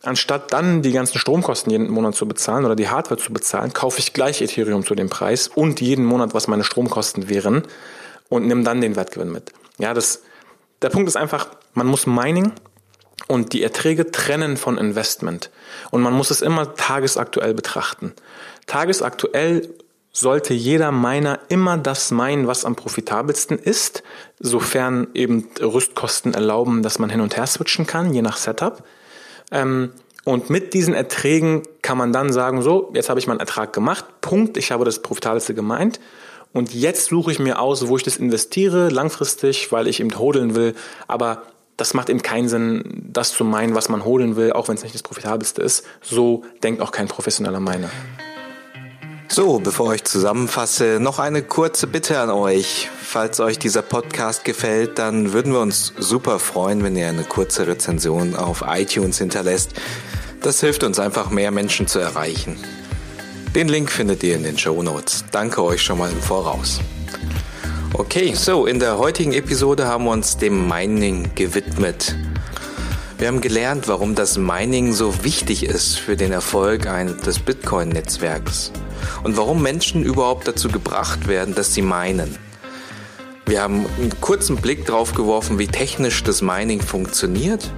Anstatt 0.02 0.52
dann 0.52 0.82
die 0.82 0.92
ganzen 0.92 1.18
Stromkosten 1.18 1.72
jeden 1.72 1.90
Monat 1.90 2.14
zu 2.14 2.28
bezahlen 2.28 2.64
oder 2.64 2.76
die 2.76 2.88
Hardware 2.88 3.20
zu 3.20 3.32
bezahlen, 3.32 3.72
kaufe 3.72 3.98
ich 3.98 4.12
gleich 4.12 4.40
Ethereum 4.40 4.84
zu 4.84 4.94
dem 4.94 5.08
Preis 5.08 5.48
und 5.48 5.80
jeden 5.80 6.04
Monat, 6.04 6.34
was 6.34 6.48
meine 6.48 6.64
Stromkosten 6.64 7.28
wären 7.28 7.62
und 8.28 8.46
nehme 8.46 8.62
dann 8.62 8.80
den 8.80 8.94
Wertgewinn 8.94 9.32
mit. 9.32 9.52
Ja, 9.78 9.94
das, 9.94 10.22
der 10.82 10.90
Punkt 10.90 11.08
ist 11.08 11.16
einfach, 11.16 11.48
man 11.74 11.86
muss 11.86 12.06
Mining 12.06 12.52
und 13.26 13.52
die 13.52 13.62
Erträge 13.62 14.10
trennen 14.10 14.56
von 14.56 14.78
Investment. 14.78 15.50
Und 15.90 16.02
man 16.02 16.12
muss 16.12 16.30
es 16.30 16.42
immer 16.42 16.74
tagesaktuell 16.74 17.54
betrachten. 17.54 18.12
Tagesaktuell 18.66 19.68
sollte 20.12 20.54
jeder 20.54 20.92
Miner 20.92 21.40
immer 21.48 21.76
das 21.76 22.10
meinen, 22.10 22.46
was 22.46 22.64
am 22.64 22.74
profitabelsten 22.74 23.58
ist, 23.58 24.02
sofern 24.38 25.08
eben 25.12 25.48
Rüstkosten 25.60 26.32
erlauben, 26.32 26.82
dass 26.82 26.98
man 26.98 27.10
hin 27.10 27.20
und 27.20 27.36
her 27.36 27.46
switchen 27.46 27.86
kann, 27.86 28.14
je 28.14 28.22
nach 28.22 28.38
Setup. 28.38 28.82
Ähm, 29.50 29.92
und 30.24 30.50
mit 30.50 30.74
diesen 30.74 30.92
Erträgen 30.92 31.62
kann 31.82 31.96
man 31.96 32.12
dann 32.12 32.32
sagen, 32.32 32.60
so, 32.60 32.90
jetzt 32.94 33.08
habe 33.08 33.20
ich 33.20 33.28
meinen 33.28 33.38
Ertrag 33.40 33.72
gemacht, 33.72 34.04
Punkt, 34.20 34.56
ich 34.56 34.72
habe 34.72 34.84
das 34.84 35.00
Profitabelste 35.00 35.54
gemeint. 35.54 36.00
Und 36.52 36.74
jetzt 36.74 37.06
suche 37.06 37.30
ich 37.30 37.38
mir 37.38 37.60
aus, 37.60 37.86
wo 37.86 37.96
ich 37.96 38.02
das 38.02 38.16
investiere, 38.16 38.88
langfristig, 38.88 39.70
weil 39.72 39.86
ich 39.86 40.00
eben 40.00 40.18
hodeln 40.18 40.54
will. 40.54 40.74
Aber 41.06 41.42
das 41.76 41.94
macht 41.94 42.08
eben 42.08 42.22
keinen 42.22 42.48
Sinn, 42.48 43.04
das 43.12 43.32
zu 43.32 43.44
meinen, 43.44 43.74
was 43.74 43.88
man 43.88 44.04
holen 44.04 44.36
will, 44.36 44.52
auch 44.52 44.68
wenn 44.68 44.76
es 44.76 44.82
nicht 44.82 44.94
das 44.94 45.02
profitabelste 45.02 45.62
ist. 45.62 45.84
So 46.00 46.44
denkt 46.62 46.80
auch 46.80 46.90
kein 46.90 47.08
professioneller 47.08 47.60
Miner. 47.60 47.90
So, 49.28 49.58
bevor 49.58 49.94
ich 49.94 50.04
zusammenfasse, 50.04 50.98
noch 51.00 51.18
eine 51.18 51.42
kurze 51.42 51.86
Bitte 51.86 52.18
an 52.18 52.30
euch. 52.30 52.88
Falls 53.16 53.40
euch 53.40 53.58
dieser 53.58 53.80
Podcast 53.80 54.44
gefällt, 54.44 54.98
dann 54.98 55.32
würden 55.32 55.50
wir 55.50 55.60
uns 55.60 55.94
super 55.98 56.38
freuen, 56.38 56.84
wenn 56.84 56.96
ihr 56.96 57.08
eine 57.08 57.24
kurze 57.24 57.66
Rezension 57.66 58.36
auf 58.36 58.62
iTunes 58.68 59.16
hinterlässt. 59.16 59.72
Das 60.42 60.60
hilft 60.60 60.84
uns 60.84 60.98
einfach, 60.98 61.30
mehr 61.30 61.50
Menschen 61.50 61.86
zu 61.86 61.98
erreichen. 61.98 62.58
Den 63.54 63.68
Link 63.68 63.90
findet 63.90 64.22
ihr 64.22 64.36
in 64.36 64.42
den 64.42 64.58
Show 64.58 64.82
Notes. 64.82 65.24
Danke 65.32 65.64
euch 65.64 65.80
schon 65.80 65.96
mal 65.96 66.12
im 66.12 66.20
Voraus. 66.20 66.78
Okay, 67.94 68.34
so 68.34 68.66
in 68.66 68.80
der 68.80 68.98
heutigen 68.98 69.32
Episode 69.32 69.86
haben 69.86 70.04
wir 70.04 70.10
uns 70.10 70.36
dem 70.36 70.68
Mining 70.68 71.30
gewidmet. 71.34 72.14
Wir 73.16 73.28
haben 73.28 73.40
gelernt, 73.40 73.88
warum 73.88 74.14
das 74.14 74.36
Mining 74.36 74.92
so 74.92 75.24
wichtig 75.24 75.64
ist 75.64 75.98
für 75.98 76.16
den 76.16 76.32
Erfolg 76.32 76.86
des 77.24 77.38
Bitcoin-Netzwerks 77.38 78.72
und 79.24 79.38
warum 79.38 79.62
Menschen 79.62 80.02
überhaupt 80.04 80.46
dazu 80.46 80.68
gebracht 80.68 81.28
werden, 81.28 81.54
dass 81.54 81.72
sie 81.72 81.80
meinen. 81.80 82.45
Wir 83.48 83.62
haben 83.62 83.86
einen 83.96 84.20
kurzen 84.20 84.56
Blick 84.56 84.86
drauf 84.86 85.14
geworfen, 85.14 85.60
wie 85.60 85.68
technisch 85.68 86.24
das 86.24 86.42
Mining 86.42 86.82
funktioniert 86.82 87.70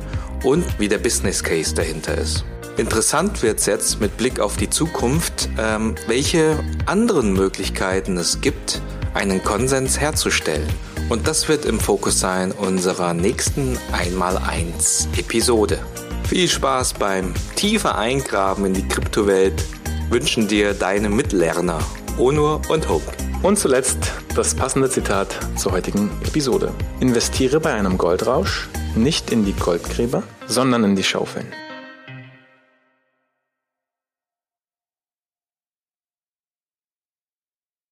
und 0.43 0.65
wie 0.79 0.89
der 0.89 0.97
Business 0.97 1.45
Case 1.45 1.75
dahinter 1.75 2.17
ist. 2.17 2.47
Interessant 2.79 3.43
wird 3.43 3.59
es 3.59 3.67
jetzt 3.67 4.01
mit 4.01 4.17
Blick 4.17 4.41
auf 4.41 4.57
die 4.57 4.71
Zukunft, 4.71 5.51
ähm, 5.59 5.95
welche 6.07 6.59
anderen 6.87 7.35
Möglichkeiten 7.35 8.17
es 8.17 8.41
gibt, 8.41 8.81
einen 9.13 9.45
Konsens 9.45 10.01
herzustellen. 10.01 10.67
Und 11.11 11.29
das 11.29 11.49
wird 11.49 11.67
im 11.67 11.81
Fokus 11.81 12.19
sein 12.19 12.53
unserer 12.53 13.13
nächsten 13.13 13.77
Einmal-Eins 13.93 15.09
Episode. 15.19 15.81
Viel 16.29 16.49
Spaß 16.49 16.95
beim 16.95 17.35
tiefer 17.57 17.99
Eingraben 17.99 18.65
in 18.65 18.73
die 18.73 18.89
Kryptowelt 18.89 19.63
wünschen 20.09 20.49
dir 20.49 20.73
deine 20.73 21.11
Mitlerner 21.11 21.81
Onur 22.17 22.63
und 22.71 22.89
Hope. 22.89 23.28
Und 23.43 23.57
zuletzt 23.57 24.13
das 24.35 24.55
passende 24.55 24.91
Zitat 24.91 25.29
zur 25.57 25.73
heutigen 25.73 26.11
Episode. 26.27 26.73
Investiere 26.99 27.61
bei 27.61 27.73
einem 27.73 27.97
Goldrausch 27.97 28.69
nicht 28.97 29.31
in 29.31 29.45
die 29.45 29.53
Goldgräber, 29.53 30.25
sondern 30.49 30.83
in 30.83 30.97
die 30.97 31.05
Schaufeln. 31.05 31.47